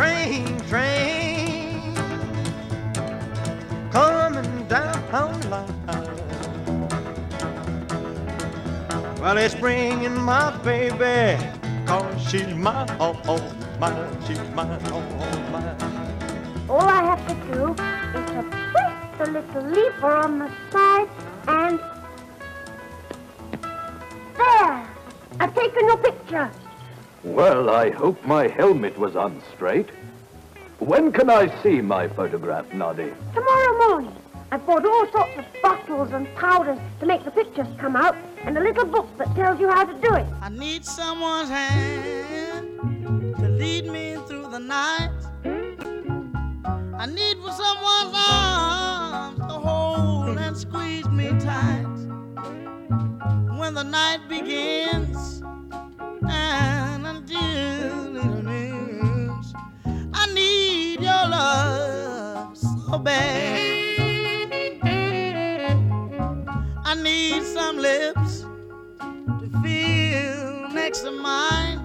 Train, 0.00 0.58
train, 0.60 1.94
coming 3.92 4.66
down 4.66 5.50
line. 5.50 5.68
Well, 9.20 9.36
it's 9.36 9.54
bringing 9.54 10.14
my 10.14 10.56
baby, 10.64 11.36
cause 11.84 12.18
she's 12.30 12.46
my 12.54 12.86
oh, 12.98 13.20
oh, 13.28 13.54
mine, 13.78 14.16
she's 14.26 14.40
my 14.54 14.64
oh, 14.86 15.04
oh, 15.20 15.50
mine. 15.52 15.76
All 16.70 16.80
I 16.80 17.02
have 17.02 17.22
to 17.28 17.34
do 17.52 17.68
is 18.18 18.30
to 18.30 18.42
press 18.72 19.18
the 19.18 19.26
little 19.32 19.64
lever 19.64 20.16
on 20.16 20.38
the 20.38 20.50
side 20.70 21.10
and... 21.46 21.78
There! 24.38 24.88
I've 25.40 25.54
taken 25.54 25.86
your 25.86 25.98
picture. 25.98 26.50
Well, 27.22 27.68
I 27.68 27.90
hope 27.90 28.24
my 28.24 28.48
helmet 28.48 28.98
was 28.98 29.14
on 29.14 29.42
straight. 29.54 29.90
When 30.78 31.12
can 31.12 31.28
I 31.28 31.48
see 31.62 31.82
my 31.82 32.08
photograph, 32.08 32.72
Noddy? 32.72 33.12
Tomorrow 33.34 33.78
morning. 33.88 34.16
I've 34.50 34.64
bought 34.66 34.86
all 34.86 35.06
sorts 35.12 35.36
of 35.36 35.44
bottles 35.62 36.12
and 36.12 36.34
powders 36.34 36.78
to 36.98 37.06
make 37.06 37.22
the 37.24 37.30
pictures 37.30 37.68
come 37.78 37.94
out 37.94 38.16
and 38.42 38.56
a 38.56 38.60
little 38.60 38.86
book 38.86 39.06
that 39.18 39.34
tells 39.36 39.60
you 39.60 39.68
how 39.68 39.84
to 39.84 39.92
do 40.00 40.14
it. 40.14 40.26
I 40.40 40.48
need 40.48 40.84
someone's 40.84 41.50
hand 41.50 43.36
to 43.38 43.48
lead 43.48 43.84
me 43.86 44.16
through 44.26 44.50
the 44.50 44.58
night. 44.58 45.10
I 45.44 47.06
need 47.06 47.36
someone's 47.36 48.16
arms 48.30 49.38
to 49.40 49.58
hold 49.68 50.38
and 50.38 50.56
squeeze 50.56 51.08
me 51.08 51.28
tight. 51.38 51.86
When 53.58 53.74
the 53.74 53.84
night 53.84 54.26
begins 54.28 55.42
and 56.28 56.79
I 60.12 60.26
need 60.34 61.00
your 61.00 61.28
love 61.28 62.56
so 62.56 62.98
bad. 62.98 63.58
I 66.84 66.94
need 67.02 67.42
some 67.44 67.78
lips 67.78 68.46
to 69.00 69.50
feel 69.62 70.68
next 70.70 71.00
to 71.00 71.10
mine. 71.10 71.80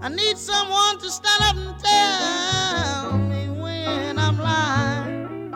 I 0.00 0.08
need 0.08 0.38
someone 0.38 0.98
to 0.98 1.10
stand 1.10 1.42
up 1.42 1.56
and 1.56 1.78
tell 1.78 3.18
me 3.18 3.48
when 3.60 4.18
I'm 4.18 4.38
lying. 4.38 5.54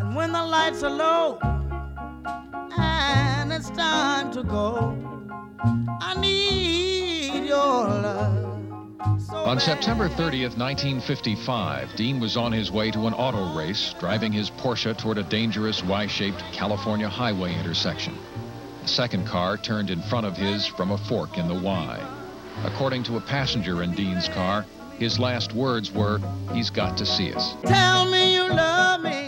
And 0.00 0.14
when 0.14 0.32
the 0.32 0.42
lights 0.44 0.82
are 0.82 0.90
low 0.90 1.38
and 2.78 3.52
it's 3.52 3.70
time 3.70 4.30
to 4.32 4.42
go, 4.42 4.96
I 6.00 6.14
need. 6.20 6.75
On 9.46 9.60
September 9.60 10.08
30th, 10.08 10.58
1955, 10.58 11.94
Dean 11.94 12.18
was 12.18 12.36
on 12.36 12.50
his 12.52 12.72
way 12.72 12.90
to 12.90 13.06
an 13.06 13.14
auto 13.14 13.56
race, 13.56 13.94
driving 14.00 14.32
his 14.32 14.50
Porsche 14.50 14.96
toward 14.96 15.18
a 15.18 15.22
dangerous 15.22 15.84
Y-shaped 15.84 16.42
California 16.52 17.08
highway 17.08 17.54
intersection. 17.54 18.18
A 18.82 18.88
second 18.88 19.26
car 19.26 19.56
turned 19.56 19.90
in 19.90 20.02
front 20.02 20.26
of 20.26 20.36
his 20.36 20.66
from 20.66 20.90
a 20.90 20.98
fork 20.98 21.38
in 21.38 21.48
the 21.48 21.54
Y. 21.54 22.00
According 22.64 23.04
to 23.04 23.18
a 23.18 23.20
passenger 23.20 23.82
in 23.82 23.92
Dean's 23.92 24.28
car, 24.28 24.66
his 24.98 25.18
last 25.18 25.52
words 25.52 25.92
were, 25.92 26.20
he's 26.52 26.70
got 26.70 26.96
to 26.96 27.06
see 27.06 27.32
us. 27.32 27.54
Tell 27.64 28.10
me 28.10 28.34
you 28.34 28.48
love 28.48 29.02
me. 29.02 29.25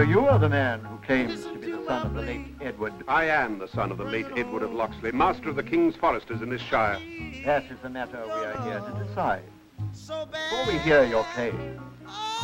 So 0.00 0.06
you 0.06 0.26
are 0.26 0.38
the 0.38 0.48
man 0.48 0.80
who 0.80 0.96
claims 1.04 1.44
to 1.44 1.58
be 1.58 1.72
the 1.72 1.84
son 1.84 2.06
of 2.06 2.14
the 2.14 2.22
late 2.22 2.46
Edward. 2.62 2.94
I 3.06 3.26
am 3.26 3.58
the 3.58 3.68
son 3.68 3.90
of 3.90 3.98
the 3.98 4.04
late 4.04 4.24
Edward 4.34 4.62
of 4.62 4.72
Locksley, 4.72 5.12
master 5.12 5.50
of 5.50 5.56
the 5.56 5.62
King's 5.62 5.94
Foresters 5.94 6.40
in 6.40 6.48
this 6.48 6.62
shire. 6.62 6.98
That 7.44 7.64
is 7.64 7.78
the 7.82 7.90
matter 7.90 8.18
we 8.24 8.32
are 8.32 8.62
here 8.62 8.80
to 8.80 9.04
decide. 9.04 9.42
Before 9.76 10.66
we 10.66 10.78
hear 10.78 11.04
your 11.04 11.22
claim, 11.34 11.52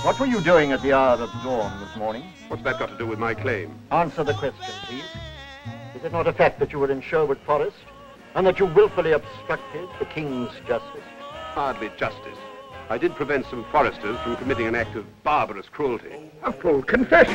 what 0.03 0.21
were 0.21 0.27
you 0.27 0.43
doing 0.43 0.73
at 0.73 0.83
the 0.83 0.93
hour 0.93 1.17
of 1.17 1.31
dawn 1.43 1.81
this 1.81 1.97
morning? 1.97 2.25
What's 2.49 2.63
that 2.65 2.79
got 2.79 2.91
to 2.91 2.99
do 2.99 3.07
with 3.07 3.19
my 3.19 3.33
claim? 3.33 3.75
Answer 3.91 4.23
the 4.23 4.35
question, 4.35 4.75
please. 4.85 5.09
Is 5.95 6.05
it 6.05 6.13
not 6.13 6.27
a 6.27 6.35
fact 6.35 6.59
that 6.59 6.75
you 6.75 6.79
were 6.79 6.91
in 6.91 7.01
Sherwood 7.01 7.39
Forest 7.47 7.79
and 8.35 8.47
that 8.47 8.59
you 8.59 8.67
willfully 8.67 9.13
obstructed 9.13 9.89
the 9.99 10.05
King's 10.05 10.53
justice? 10.69 11.09
Hardly 11.55 11.91
justice. 11.97 12.37
I 12.89 12.99
did 12.99 13.17
prevent 13.17 13.47
some 13.47 13.65
foresters 13.73 14.17
from 14.21 14.37
committing 14.37 14.69
an 14.69 14.77
act 14.77 14.95
of 14.95 15.05
barbarous 15.25 15.69
cruelty. 15.69 16.31
A 16.45 16.53
full 16.53 16.83
confession. 16.83 17.35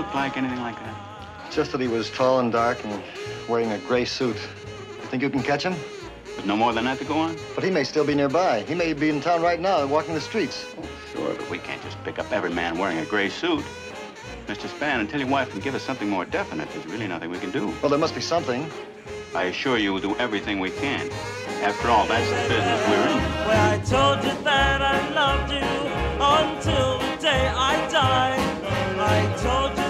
Looked 0.00 0.14
like, 0.14 0.38
anything 0.38 0.60
like 0.60 0.76
that? 0.76 1.52
Just 1.52 1.72
that 1.72 1.80
he 1.80 1.86
was 1.86 2.08
tall 2.10 2.40
and 2.40 2.50
dark 2.50 2.82
and 2.86 3.02
wearing 3.50 3.70
a 3.72 3.78
gray 3.80 4.06
suit. 4.06 4.36
You 4.36 5.06
think 5.10 5.22
you 5.22 5.28
can 5.28 5.42
catch 5.42 5.62
him? 5.62 5.74
There's 6.24 6.46
no 6.46 6.56
more 6.56 6.72
than 6.72 6.86
that 6.86 6.98
to 7.00 7.04
go 7.04 7.18
on? 7.18 7.36
But 7.54 7.64
he 7.64 7.70
may 7.70 7.84
still 7.84 8.06
be 8.06 8.14
nearby. 8.14 8.62
He 8.62 8.74
may 8.74 8.94
be 8.94 9.10
in 9.10 9.20
town 9.20 9.42
right 9.42 9.60
now 9.60 9.82
and 9.82 9.90
walking 9.90 10.14
the 10.14 10.20
streets. 10.22 10.64
Oh, 10.78 10.88
Sure, 11.12 11.34
but 11.34 11.50
we 11.50 11.58
can't 11.58 11.82
just 11.82 12.02
pick 12.02 12.18
up 12.18 12.32
every 12.32 12.48
man 12.48 12.78
wearing 12.78 12.96
a 12.96 13.04
gray 13.04 13.28
suit. 13.28 13.62
Mr. 14.46 14.68
Span, 14.74 15.00
until 15.00 15.20
your 15.20 15.28
wife 15.28 15.50
can 15.50 15.60
give 15.60 15.74
us 15.74 15.82
something 15.82 16.08
more 16.08 16.24
definite, 16.24 16.70
there's 16.70 16.86
really 16.86 17.06
nothing 17.06 17.28
we 17.28 17.38
can 17.38 17.50
do. 17.50 17.66
Well, 17.82 17.90
there 17.90 17.98
must 17.98 18.14
be 18.14 18.22
something. 18.22 18.70
I 19.34 19.44
assure 19.52 19.76
you 19.76 19.92
we'll 19.92 20.00
do 20.00 20.16
everything 20.16 20.60
we 20.60 20.70
can. 20.70 21.10
After 21.62 21.88
all, 21.88 22.06
that's 22.06 22.26
the 22.30 22.48
business 22.48 22.88
we're 22.88 23.06
in. 23.06 23.18
Well, 23.48 23.74
I 23.74 23.78
told 23.84 24.24
you 24.24 24.44
that 24.44 24.80
I 24.80 25.10
loved 25.10 25.52
you 25.52 25.68
until 26.38 26.98
the 27.00 27.22
day 27.22 27.48
I 27.48 27.90
die. 27.90 28.50
I 29.02 29.22
told 29.42 29.70
you 29.70 29.76
that 29.76 29.80
I 29.80 29.80
need 29.80 29.84
you 29.84 29.89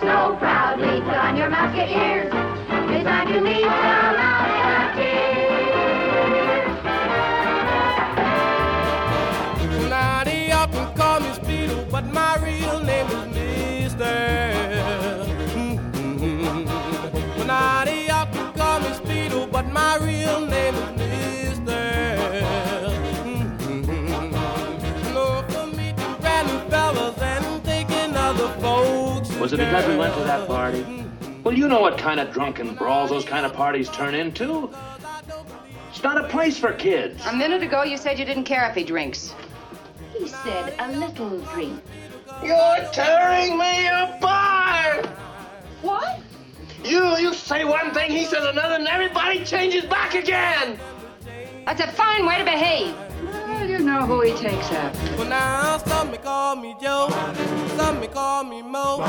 So 0.00 0.34
proudly 0.38 1.02
put 1.02 1.14
on 1.14 1.36
your 1.36 1.50
mask 1.50 1.76
of 1.76 1.86
ears. 1.86 2.32
It's 2.32 3.04
time 3.04 3.28
to 3.28 3.40
meet 3.42 3.60
the 3.60 3.68
Now 3.68 4.69
Was 29.40 29.54
it 29.54 29.56
because 29.56 29.86
we 29.86 29.96
went 29.96 30.12
to 30.16 30.20
that 30.24 30.46
party? 30.46 30.84
Well, 31.42 31.56
you 31.56 31.66
know 31.66 31.80
what 31.80 31.96
kind 31.96 32.20
of 32.20 32.30
drunken 32.30 32.74
brawls 32.74 33.08
those 33.08 33.24
kind 33.24 33.46
of 33.46 33.54
parties 33.54 33.88
turn 33.88 34.14
into. 34.14 34.70
It's 35.88 36.02
not 36.02 36.22
a 36.22 36.28
place 36.28 36.58
for 36.58 36.74
kids. 36.74 37.24
A 37.26 37.32
minute 37.32 37.62
ago, 37.62 37.82
you 37.82 37.96
said 37.96 38.18
you 38.18 38.26
didn't 38.26 38.44
care 38.44 38.68
if 38.68 38.74
he 38.74 38.84
drinks. 38.84 39.34
He 40.18 40.28
said 40.28 40.74
a 40.78 40.92
little 40.92 41.40
drink. 41.54 41.82
You're 42.44 42.84
tearing 42.92 43.56
me 43.56 43.86
apart! 43.86 45.06
What? 45.80 46.20
You 46.84 47.16
you 47.16 47.32
say 47.32 47.64
one 47.64 47.94
thing, 47.94 48.10
he 48.10 48.26
says 48.26 48.44
another, 48.44 48.74
and 48.74 48.88
everybody 48.88 49.42
changes 49.42 49.86
back 49.86 50.14
again! 50.14 50.78
That's 51.64 51.80
a 51.80 51.90
fine 51.92 52.26
way 52.26 52.36
to 52.36 52.44
behave. 52.44 52.94
Well, 53.60 53.68
you 53.68 53.80
know 53.80 54.06
who 54.06 54.22
he 54.22 54.32
takes 54.32 54.72
after. 54.72 55.16
Well, 55.18 55.28
now 55.28 55.76
some 55.76 56.10
may 56.10 56.16
call 56.16 56.56
me 56.56 56.74
Joe, 56.80 57.10
some 57.76 58.00
may 58.00 58.06
call 58.06 58.42
me 58.42 58.62
Mo. 58.62 59.00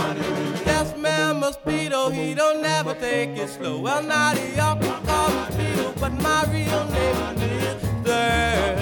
Yes, 0.66 0.94
man, 0.98 1.40
Mosquito, 1.40 2.10
he 2.10 2.34
don't 2.34 2.62
never 2.62 2.94
take 2.94 3.30
it 3.30 3.48
slow. 3.48 3.80
Well, 3.80 4.04
now 4.04 4.34
they 4.34 4.60
often 4.60 4.92
call 5.06 5.30
me 5.30 5.42
Speedo, 5.56 5.98
but 6.02 6.12
my 6.22 6.44
real 6.52 6.84
name 6.90 7.16
is 7.42 7.82
Mister. 7.82 8.76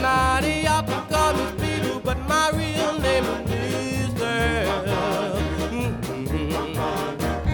Now 0.00 0.40
they 0.40 0.66
often 0.68 1.04
call 1.08 1.32
me 1.32 1.44
Speedo, 1.58 2.00
but 2.04 2.18
my 2.28 2.50
real 2.50 2.96
name 3.00 3.24
is 3.24 4.14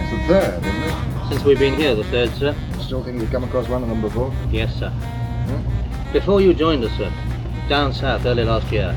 It's 0.03 0.11
the 0.11 0.19
third, 0.27 0.63
isn't 0.63 0.83
it? 0.83 1.29
Since 1.29 1.43
we've 1.43 1.57
been 1.57 1.73
here, 1.73 1.95
the 1.95 2.03
third, 2.03 2.29
sir. 2.35 2.55
Still 2.79 3.03
think 3.03 3.19
you've 3.19 3.31
come 3.31 3.43
across 3.43 3.67
one 3.67 3.81
of 3.81 3.89
them 3.89 4.01
before? 4.01 4.31
Yes, 4.51 4.75
sir. 4.75 4.93
Before 6.13 6.39
you 6.39 6.53
joined 6.53 6.85
us, 6.85 6.91
sir, 6.97 7.11
down 7.67 7.93
south 7.93 8.25
early 8.25 8.45
last 8.45 8.71
year, 8.71 8.95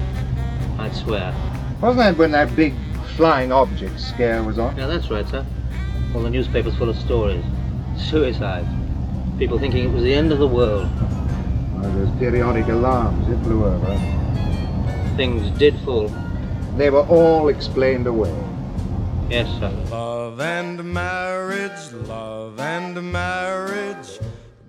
I'd 0.79 0.95
swear. 0.95 1.35
Wasn't 1.81 1.99
that 1.99 2.17
when 2.17 2.31
that 2.31 2.55
big 2.55 2.73
flying 3.17 3.51
object 3.51 3.99
scare 3.99 4.45
was 4.45 4.61
on? 4.61 4.77
Yeah, 4.77 4.87
that's 4.87 5.11
right, 5.11 5.27
sir. 5.27 5.45
All 6.15 6.23
the 6.23 6.31
newspapers 6.31 6.77
full 6.77 6.89
of 6.89 6.97
stories. 6.97 7.45
Suicides. 7.97 8.69
People 9.39 9.59
thinking 9.59 9.85
it 9.85 9.93
was 9.93 10.05
the 10.05 10.15
end 10.15 10.31
of 10.31 10.39
the 10.39 10.47
world. 10.47 10.89
Oh, 11.79 11.93
those 11.97 12.17
periodic 12.21 12.69
alarms, 12.69 13.29
it 13.29 13.43
blew 13.43 13.65
over. 13.65 13.97
Things 15.17 15.51
did 15.59 15.77
fall. 15.81 16.15
They 16.77 16.91
were 16.91 17.07
all 17.07 17.49
explained 17.49 18.07
away. 18.07 18.33
Yes, 19.29 19.49
sir. 19.59 19.71
Love 19.91 20.41
and 20.41 20.85
marriage, 20.85 21.93
love 22.07 22.61
and 22.61 23.11
marriage 23.11 24.21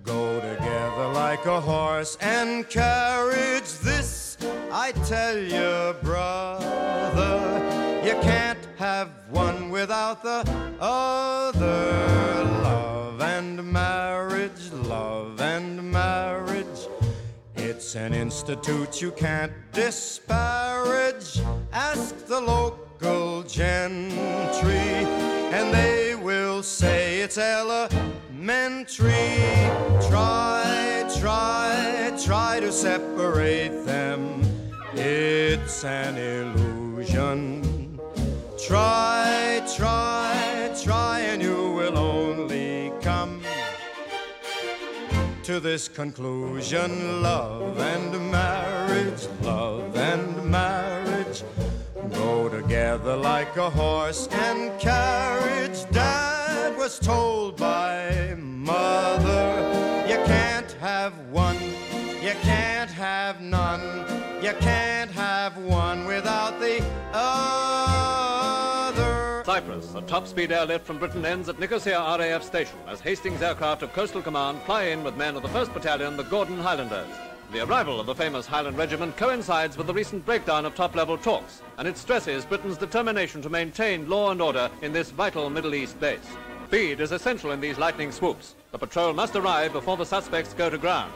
go 0.03 0.39
together 0.39 1.07
like 1.13 1.45
a 1.45 1.61
horse 1.61 2.17
and 2.21 2.67
carriage. 2.69 3.69
This 3.83 4.37
I 4.71 4.91
tell 5.05 5.37
you, 5.37 5.95
brother, 6.01 8.01
you 8.05 8.13
can't 8.21 8.59
have 8.77 9.09
one 9.29 9.69
without 9.69 10.23
the 10.23 10.49
other. 10.79 12.43
Love 12.63 13.21
and 13.21 13.63
marriage, 13.71 14.71
love 14.71 15.39
and 15.41 15.91
marriage. 15.91 16.87
It's 17.55 17.95
an 17.95 18.13
institute 18.13 19.01
you 19.01 19.11
can't 19.11 19.51
disparage. 19.73 21.41
Ask 21.73 22.25
the 22.27 22.39
local 22.39 23.43
gentry, 23.43 25.05
and 25.51 25.73
they 25.73 26.10
will 26.31 26.63
say 26.63 27.19
it's 27.19 27.37
elementary. 27.37 29.11
Try, 30.09 31.03
try, 31.19 32.17
try 32.23 32.61
to 32.61 32.71
separate 32.71 33.75
them. 33.85 34.41
It's 34.93 35.83
an 35.83 36.15
illusion. 36.17 37.99
Try, 38.65 39.61
try, 39.75 40.73
try, 40.81 41.19
and 41.31 41.41
you 41.41 41.73
will 41.73 41.97
only 41.97 42.93
come 43.01 43.41
to 45.43 45.59
this 45.59 45.89
conclusion 45.89 47.21
love 47.21 47.77
and 47.77 48.31
marriage, 48.31 49.27
love 49.41 49.97
and 49.97 50.45
marriage 50.49 51.43
go 52.21 52.47
together 52.47 53.15
like 53.15 53.57
a 53.57 53.69
horse 53.69 54.27
and 54.31 54.79
carriage. 54.79 55.79
Dad 55.91 56.77
was 56.77 56.99
told 56.99 57.57
by 57.57 58.35
mother, 58.37 59.47
you 60.07 60.19
can't 60.25 60.71
have 60.73 61.13
one, 61.31 61.57
you 62.21 62.35
can't 62.41 62.91
have 62.91 63.41
none, 63.41 63.81
you 64.43 64.53
can't 64.59 65.09
have 65.11 65.57
one 65.57 66.05
without 66.05 66.59
the 66.59 66.83
other. 67.13 67.41
Cyprus, 69.43 69.95
a 69.95 70.01
top-speed 70.01 70.51
airlift 70.51 70.85
from 70.85 70.99
Britain 70.99 71.25
ends 71.25 71.49
at 71.49 71.57
Nicosia 71.59 71.97
RAF 72.19 72.43
station 72.43 72.77
as 72.87 73.01
Hastings 73.01 73.41
aircraft 73.41 73.81
of 73.81 73.91
Coastal 73.93 74.21
Command 74.21 74.61
fly 74.61 74.83
in 74.83 75.03
with 75.03 75.17
men 75.17 75.35
of 75.35 75.41
the 75.41 75.49
1st 75.49 75.73
Battalion, 75.73 76.15
the 76.17 76.23
Gordon 76.23 76.59
Highlanders. 76.59 77.07
The 77.51 77.65
arrival 77.65 77.99
of 77.99 78.05
the 78.05 78.15
famous 78.15 78.45
Highland 78.45 78.77
Regiment 78.77 79.17
coincides 79.17 79.75
with 79.75 79.85
the 79.85 79.93
recent 79.93 80.25
breakdown 80.25 80.65
of 80.65 80.73
top-level 80.73 81.17
talks, 81.17 81.61
and 81.77 81.85
it 81.85 81.97
stresses 81.97 82.45
Britain's 82.45 82.77
determination 82.77 83.41
to 83.41 83.49
maintain 83.49 84.09
law 84.09 84.31
and 84.31 84.41
order 84.41 84.71
in 84.81 84.93
this 84.93 85.11
vital 85.11 85.49
Middle 85.49 85.75
East 85.75 85.99
base. 85.99 86.19
Speed 86.67 87.01
is 87.01 87.11
essential 87.11 87.51
in 87.51 87.59
these 87.59 87.77
lightning 87.77 88.13
swoops. 88.13 88.55
The 88.71 88.77
patrol 88.77 89.11
must 89.11 89.35
arrive 89.35 89.73
before 89.73 89.97
the 89.97 90.05
suspects 90.05 90.53
go 90.53 90.69
to 90.69 90.77
ground. 90.77 91.11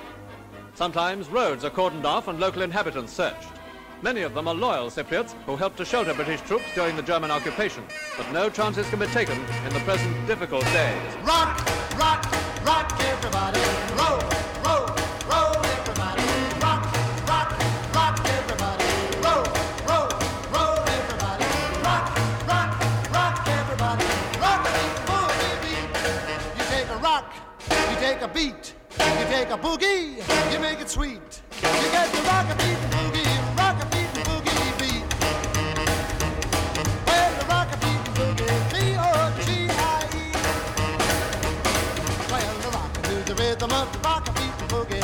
Sometimes 0.74 1.30
roads 1.30 1.64
are 1.64 1.70
cordoned 1.70 2.04
off 2.04 2.28
and 2.28 2.38
local 2.38 2.64
inhabitants 2.64 3.14
searched. 3.14 3.48
Many 4.02 4.24
of 4.24 4.34
them 4.34 4.50
are 4.50 4.54
loyal 4.54 4.90
Cypriots 4.90 5.32
who 5.46 5.56
helped 5.56 5.78
to 5.78 5.86
shelter 5.86 6.14
British 6.14 6.42
troops 6.42 6.66
during 6.76 6.98
the 6.98 7.02
German 7.02 7.32
occupation. 7.32 7.86
But 8.18 8.30
no 8.34 8.50
chances 8.50 8.90
can 8.90 9.00
be 9.00 9.08
taken 9.08 9.40
in 9.40 9.74
the 9.74 9.80
present 9.86 10.28
difficult 10.28 10.66
days. 10.66 11.16
Rock, 11.24 11.58
rock, 11.98 12.26
rock, 12.66 12.92
everybody. 13.00 13.75
Take 28.06 28.22
a 28.22 28.28
beat, 28.28 28.74
you 28.99 29.26
take 29.36 29.49
a 29.49 29.58
boogie, 29.58 30.18
you 30.53 30.60
make 30.60 30.80
it 30.80 30.88
sweet. 30.88 31.41
You 31.56 31.89
get 31.91 32.08
the 32.14 32.22
rock 32.30 32.47
a 32.53 32.56
beat 32.62 32.78
and 32.86 32.93
boogie, 32.93 33.58
rock 33.58 33.82
a 33.82 33.86
beat 33.93 34.12
and 34.18 34.26
boogie 34.30 34.74
beat. 34.80 35.08
Well, 37.08 37.32
the 37.39 37.45
rock 37.53 37.70
a 37.74 37.78
beat 37.84 38.03
and 38.10 38.16
boogie, 38.20 38.53
B 38.72 38.76
O 38.95 39.12
G 39.45 39.47
I 39.72 40.06
E. 40.22 40.26
Well, 42.32 42.53
the 42.62 42.70
rock 42.78 42.93
to 42.93 43.14
the 43.30 43.36
rhythm 43.41 43.72
of 43.72 43.91
the 43.91 43.99
rock 44.08 44.30
a 44.30 44.32
beat 44.34 44.56
and 44.62 44.70
boogie, 44.70 45.03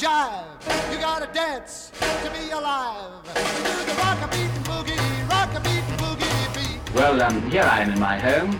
jive, 0.00 0.90
you 0.90 0.98
gotta 0.98 1.30
dance 1.34 1.92
to 2.24 2.30
be 2.30 2.50
alive. 2.52 3.20
You 3.26 3.64
do 3.68 3.84
the 3.84 3.94
rock 3.98 4.18
a 4.22 4.28
beat 4.28 4.50
boogie, 4.64 5.28
rock 5.28 5.52
a 5.54 5.60
beat 5.60 5.84
boogie 6.00 6.54
beat. 6.54 6.94
Well, 6.94 7.20
um, 7.20 7.50
here 7.50 7.64
I 7.64 7.82
am 7.82 7.90
in 7.92 8.00
my 8.00 8.18
home, 8.18 8.58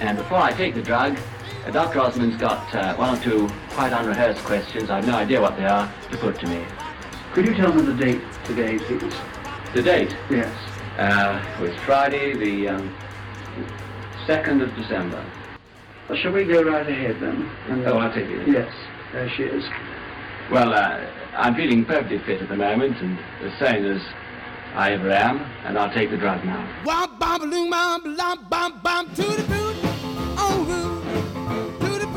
and 0.00 0.18
before 0.18 0.36
I 0.36 0.52
take 0.52 0.74
the 0.74 0.82
drug, 0.82 1.18
uh, 1.64 1.70
Dr. 1.70 1.98
Osmond's 1.98 2.36
got 2.36 2.74
uh, 2.74 2.94
one 2.96 3.16
or 3.16 3.22
two 3.22 3.48
quite 3.70 3.92
unrehearsed 3.94 4.44
questions. 4.44 4.90
I've 4.90 5.06
no 5.06 5.14
idea 5.14 5.40
what 5.40 5.56
they 5.56 5.64
are 5.64 5.90
to 6.10 6.16
put 6.18 6.38
to 6.40 6.46
me. 6.46 6.62
Could 7.32 7.46
you 7.46 7.54
tell 7.54 7.72
me 7.72 7.82
the 7.82 7.94
date 7.94 8.20
today, 8.44 8.78
please? 8.78 9.14
The 9.74 9.82
date? 9.82 10.14
Yes. 10.30 10.54
Uh, 10.98 11.42
it 11.58 11.70
was 11.70 11.74
Friday, 11.86 12.34
the 12.36 12.68
um, 12.68 12.94
2nd 14.26 14.62
of 14.62 14.74
December. 14.76 15.24
Well, 16.10 16.18
shall 16.18 16.32
we 16.32 16.44
go 16.44 16.62
right 16.62 16.86
ahead 16.86 17.18
then? 17.18 17.48
And, 17.68 17.86
Oh, 17.86 17.96
I'll 17.96 18.12
take 18.12 18.28
it. 18.28 18.46
Yes, 18.46 18.70
there 19.14 19.30
she 19.30 19.44
is. 19.44 19.64
Well, 20.50 20.74
uh, 20.74 20.98
I'm 21.36 21.54
feeling 21.54 21.84
perfectly 21.84 22.18
fit 22.18 22.42
at 22.42 22.48
the 22.48 22.56
moment, 22.56 22.98
and 23.00 23.18
as 23.42 23.58
sane 23.58 23.84
as 23.84 24.02
I 24.74 24.92
ever 24.92 25.10
am, 25.10 25.38
and 25.64 25.78
I'll 25.78 25.92
take 25.92 26.10
the 26.10 26.16
drug 26.18 26.44
now. 26.44 26.68
Oh 30.44 30.66
oh 30.68 31.02
oh 31.48 32.08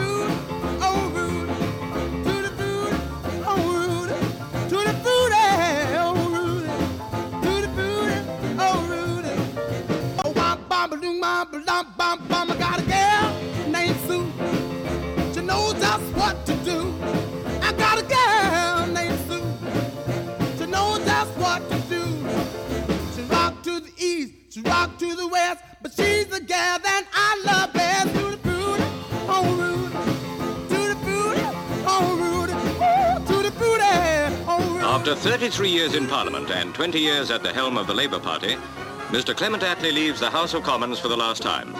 oh 0.81 1.11
oh. 1.17 1.35
Oh 12.27 12.34
rock 24.85 24.99
to 24.99 25.15
the 25.15 25.27
west, 25.27 25.63
but 25.81 25.91
she's 25.93 26.27
the 26.27 26.39
gal 26.39 26.79
that 26.79 27.05
I 27.13 27.41
love 27.45 27.73
best. 27.73 28.09
Oh 29.27 29.43
Rudy, 29.57 29.93
oh 31.87 32.15
Rudy, 32.21 32.53
oh 32.77 32.91
Rudy. 34.69 34.83
After 34.83 35.15
33 35.15 35.69
years 35.69 35.95
in 35.95 36.07
Parliament 36.07 36.51
and 36.51 36.73
20 36.73 36.99
years 36.99 37.31
at 37.31 37.43
the 37.43 37.51
helm 37.51 37.77
of 37.77 37.87
the 37.87 37.93
Labour 37.93 38.19
Party, 38.19 38.55
Mr. 39.09 39.35
Clement 39.35 39.63
Attlee 39.63 39.93
leaves 39.93 40.19
the 40.19 40.29
House 40.29 40.53
of 40.53 40.63
Commons 40.63 40.99
for 40.99 41.07
the 41.07 41.17
last 41.17 41.41
time. 41.41 41.73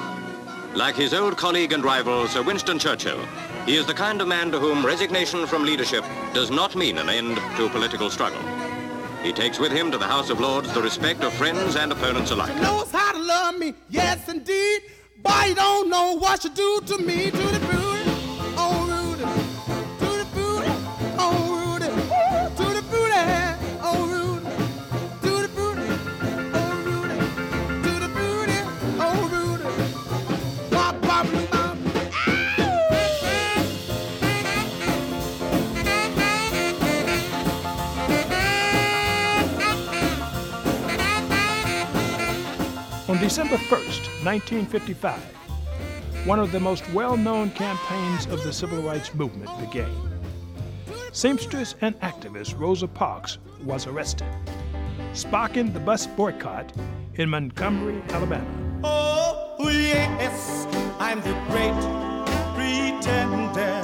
Like 0.74 0.95
his 0.95 1.14
old 1.14 1.38
colleague 1.38 1.74
and 1.74 1.84
rival, 1.84 2.28
Sir 2.28 2.41
Winston 2.41 2.80
Churchill, 2.80 3.24
he 3.66 3.76
is 3.76 3.86
the 3.86 3.93
kind 3.93 4.20
of 4.22 4.28
man 4.28 4.51
to 4.51 4.60
whom 4.60 4.86
resignation 4.86 5.47
from 5.47 5.64
leadership 5.64 6.03
does 6.34 6.49
not 6.49 6.76
mean 6.76 6.97
an 6.97 7.10
end 7.10 7.38
to 7.58 7.70
political 7.70 8.10
struggle. 8.10 8.41
He 9.26 9.34
takes 9.34 9.57
with 9.57 9.71
him 9.71 9.89
to 9.91 9.97
the 9.97 10.05
House 10.05 10.30
of 10.30 10.39
Lords 10.39 10.71
the 10.71 10.84
respect 10.84 11.23
of 11.23 11.34
friends 11.34 11.76
and 11.76 11.91
opponents 11.91 12.30
alike. 12.30 12.53
She 12.53 12.61
knows 12.61 12.91
how 12.91 13.11
to 13.11 13.17
love 13.17 13.57
me, 13.57 13.73
yes 13.89 14.30
indeed. 14.30 14.84
Boy, 15.17 15.45
you 15.47 15.55
don't 15.55 15.89
know 15.89 16.13
what 16.13 16.43
she 16.43 16.49
do 16.49 16.80
to 16.86 16.99
me, 16.99 17.32
to 17.32 17.38
the 17.38 17.59
booty, 17.59 18.14
December 43.36 43.57
1st, 43.57 44.23
1955, 44.23 45.19
one 46.25 46.39
of 46.39 46.53
the 46.53 46.59
most 46.61 46.89
well 46.93 47.17
known 47.17 47.51
campaigns 47.51 48.27
of 48.27 48.41
the 48.45 48.53
civil 48.53 48.81
rights 48.81 49.13
movement 49.13 49.51
began. 49.59 49.91
Seamstress 51.11 51.75
and 51.81 51.99
activist 51.99 52.57
Rosa 52.57 52.88
Parks 52.88 53.39
was 53.65 53.88
arrested, 53.88 54.29
sparking 55.11 55.73
the 55.73 55.81
bus 55.81 56.07
boycott 56.07 56.71
in 57.15 57.29
Montgomery, 57.29 58.01
Alabama. 58.11 58.47
Oh, 58.86 59.57
yes, 59.69 60.65
I'm 60.97 61.19
the 61.19 61.33
great 61.49 61.75
pretender. 62.55 63.74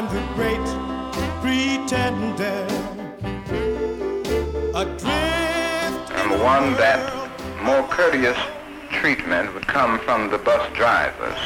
I'm 0.00 0.08
the 0.14 0.32
great 0.32 0.56
pretender. 1.42 2.66
Number 6.16 6.42
one, 6.42 6.72
that 6.80 7.12
more 7.62 7.86
courteous 7.88 8.38
treatment 8.92 9.52
would 9.52 9.66
come 9.66 9.98
from 9.98 10.30
the 10.30 10.38
bus 10.38 10.66
drivers. 10.74 11.38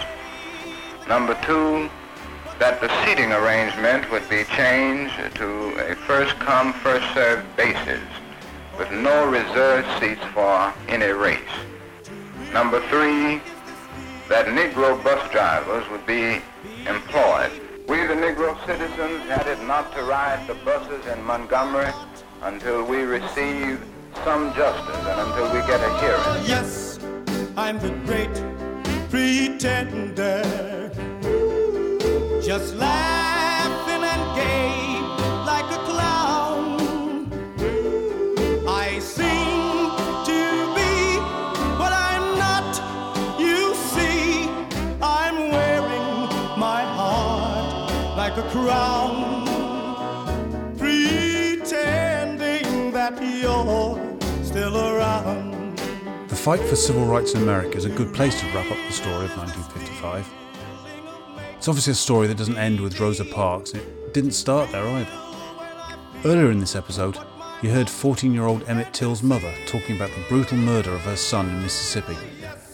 Number 1.09 1.37
two, 1.43 1.91
that 2.61 2.81
the 2.81 2.89
seating 3.05 3.33
arrangement 3.33 4.09
would 4.13 4.29
be 4.29 4.45
changed 4.57 5.35
to 5.35 5.75
a 5.91 5.97
first 6.07 6.39
come, 6.39 6.73
first 6.75 7.13
served 7.13 7.45
basis 7.57 8.07
with 8.79 8.89
no 8.93 9.27
reserved 9.29 9.89
seats 9.99 10.23
for 10.33 10.73
any 10.87 11.11
race. 11.11 11.41
Number 12.53 12.79
three, 12.89 13.43
that 14.29 14.47
Negro 14.47 15.03
bus 15.03 15.29
drivers 15.33 15.91
would 15.91 16.07
be 16.07 16.41
employed. 16.87 17.64
We, 17.87 17.99
the 18.07 18.15
Negro 18.15 18.57
citizens, 18.65 19.29
had 19.29 19.47
it 19.47 19.63
not 19.65 19.95
to 19.95 20.05
ride 20.05 20.47
the 20.47 20.55
buses 20.65 21.05
in 21.07 21.23
Montgomery 21.23 21.93
until 22.41 22.83
we 22.83 23.03
receive 23.03 23.79
some 24.25 24.55
justice 24.55 24.97
and 24.97 25.21
until 25.21 25.53
we 25.53 25.61
get 25.67 25.81
a 25.81 25.99
hearing. 26.01 26.47
Yes, 26.47 26.99
I'm 27.59 27.79
the 27.79 27.91
great 28.07 28.33
pretender. 29.11 30.43
Just 32.43 32.75
laughing 32.77 33.54
fight 56.45 56.61
for 56.61 56.77
civil 56.77 57.07
rights 57.07 57.33
in 57.33 57.43
America 57.43 57.75
is 57.75 57.87
a 57.87 57.89
good 57.89 58.13
place 58.13 58.39
to 58.39 58.47
wrap 58.49 58.71
up 58.71 58.77
the 58.87 58.93
story 58.93 59.25
of 59.25 59.35
1955. 59.39 60.31
It's 61.57 61.69
obviously 61.69 61.93
a 61.93 61.95
story 61.95 62.27
that 62.27 62.37
doesn't 62.37 62.59
end 62.59 62.79
with 62.83 63.01
Rosa 63.01 63.25
Parks, 63.25 63.73
it 63.73 64.13
didn't 64.13 64.33
start 64.33 64.71
there 64.71 64.87
either. 64.87 65.11
Earlier 66.23 66.51
in 66.51 66.59
this 66.59 66.77
episode, 66.77 67.17
you 67.63 67.71
heard 67.71 67.89
14 67.89 68.35
year 68.35 68.45
old 68.45 68.69
Emmett 68.69 68.93
Till's 68.93 69.23
mother 69.23 69.51
talking 69.67 69.97
about 69.97 70.11
the 70.11 70.23
brutal 70.29 70.59
murder 70.59 70.91
of 70.91 71.01
her 71.01 71.17
son 71.17 71.49
in 71.49 71.63
Mississippi, 71.63 72.19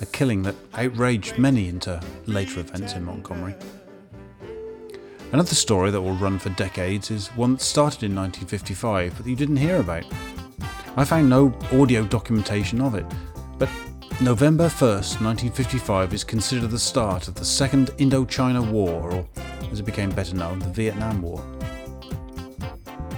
a 0.00 0.06
killing 0.06 0.42
that 0.42 0.56
outraged 0.74 1.38
many 1.38 1.68
into 1.68 2.02
later 2.26 2.58
events 2.58 2.94
in 2.94 3.04
Montgomery. 3.04 3.54
Another 5.30 5.54
story 5.54 5.92
that 5.92 6.02
will 6.02 6.16
run 6.16 6.40
for 6.40 6.48
decades 6.50 7.12
is 7.12 7.28
one 7.36 7.52
that 7.52 7.60
started 7.60 8.02
in 8.02 8.16
1955 8.16 9.16
but 9.16 9.26
you 9.26 9.36
didn't 9.36 9.58
hear 9.58 9.76
about. 9.76 10.06
I 10.96 11.04
found 11.04 11.30
no 11.30 11.56
audio 11.72 12.04
documentation 12.04 12.80
of 12.80 12.96
it, 12.96 13.06
but 13.60 13.68
November 14.22 14.68
1st, 14.68 15.20
1955 15.20 16.14
is 16.14 16.24
considered 16.24 16.70
the 16.70 16.78
start 16.78 17.28
of 17.28 17.34
the 17.34 17.44
Second 17.44 17.90
Indochina 17.98 18.66
War, 18.70 19.12
or 19.12 19.28
as 19.70 19.80
it 19.80 19.86
became 19.86 20.10
better 20.10 20.34
known, 20.34 20.58
the 20.58 20.68
Vietnam 20.70 21.20
War. 21.20 21.44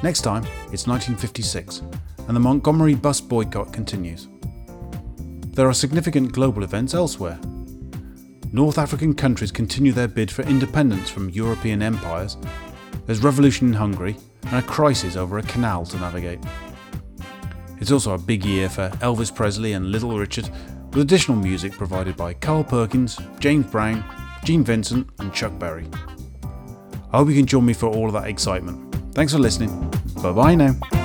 Next 0.02 0.22
time, 0.22 0.42
it's 0.72 0.88
1956, 0.88 1.82
and 2.26 2.36
the 2.36 2.40
Montgomery 2.40 2.96
bus 2.96 3.20
boycott 3.20 3.72
continues. 3.72 4.28
There 5.54 5.68
are 5.68 5.74
significant 5.74 6.32
global 6.32 6.64
events 6.64 6.92
elsewhere. 6.92 7.38
North 8.50 8.78
African 8.78 9.14
countries 9.14 9.52
continue 9.52 9.92
their 9.92 10.08
bid 10.08 10.30
for 10.30 10.42
independence 10.42 11.08
from 11.08 11.30
European 11.30 11.82
empires. 11.82 12.36
There's 13.06 13.22
revolution 13.22 13.68
in 13.68 13.74
Hungary 13.74 14.16
and 14.46 14.56
a 14.56 14.62
crisis 14.62 15.14
over 15.14 15.38
a 15.38 15.42
canal 15.42 15.86
to 15.86 15.98
navigate. 15.98 16.40
It's 17.82 17.90
also 17.90 18.14
a 18.14 18.18
big 18.18 18.44
year 18.44 18.68
for 18.68 18.90
Elvis 19.00 19.34
Presley 19.34 19.72
and 19.72 19.90
Little 19.90 20.16
Richard, 20.16 20.48
with 20.90 20.98
additional 20.98 21.36
music 21.36 21.72
provided 21.72 22.16
by 22.16 22.32
Carl 22.32 22.62
Perkins, 22.62 23.18
James 23.40 23.66
Brown, 23.66 24.04
Gene 24.44 24.62
Vincent, 24.62 25.10
and 25.18 25.34
Chuck 25.34 25.58
Berry. 25.58 25.88
I 27.12 27.16
hope 27.16 27.28
you 27.28 27.34
can 27.34 27.44
join 27.44 27.66
me 27.66 27.72
for 27.72 27.88
all 27.88 28.06
of 28.06 28.12
that 28.12 28.28
excitement. 28.28 28.94
Thanks 29.16 29.32
for 29.32 29.40
listening. 29.40 29.90
Bye 30.22 30.30
bye 30.30 30.54
now. 30.54 31.01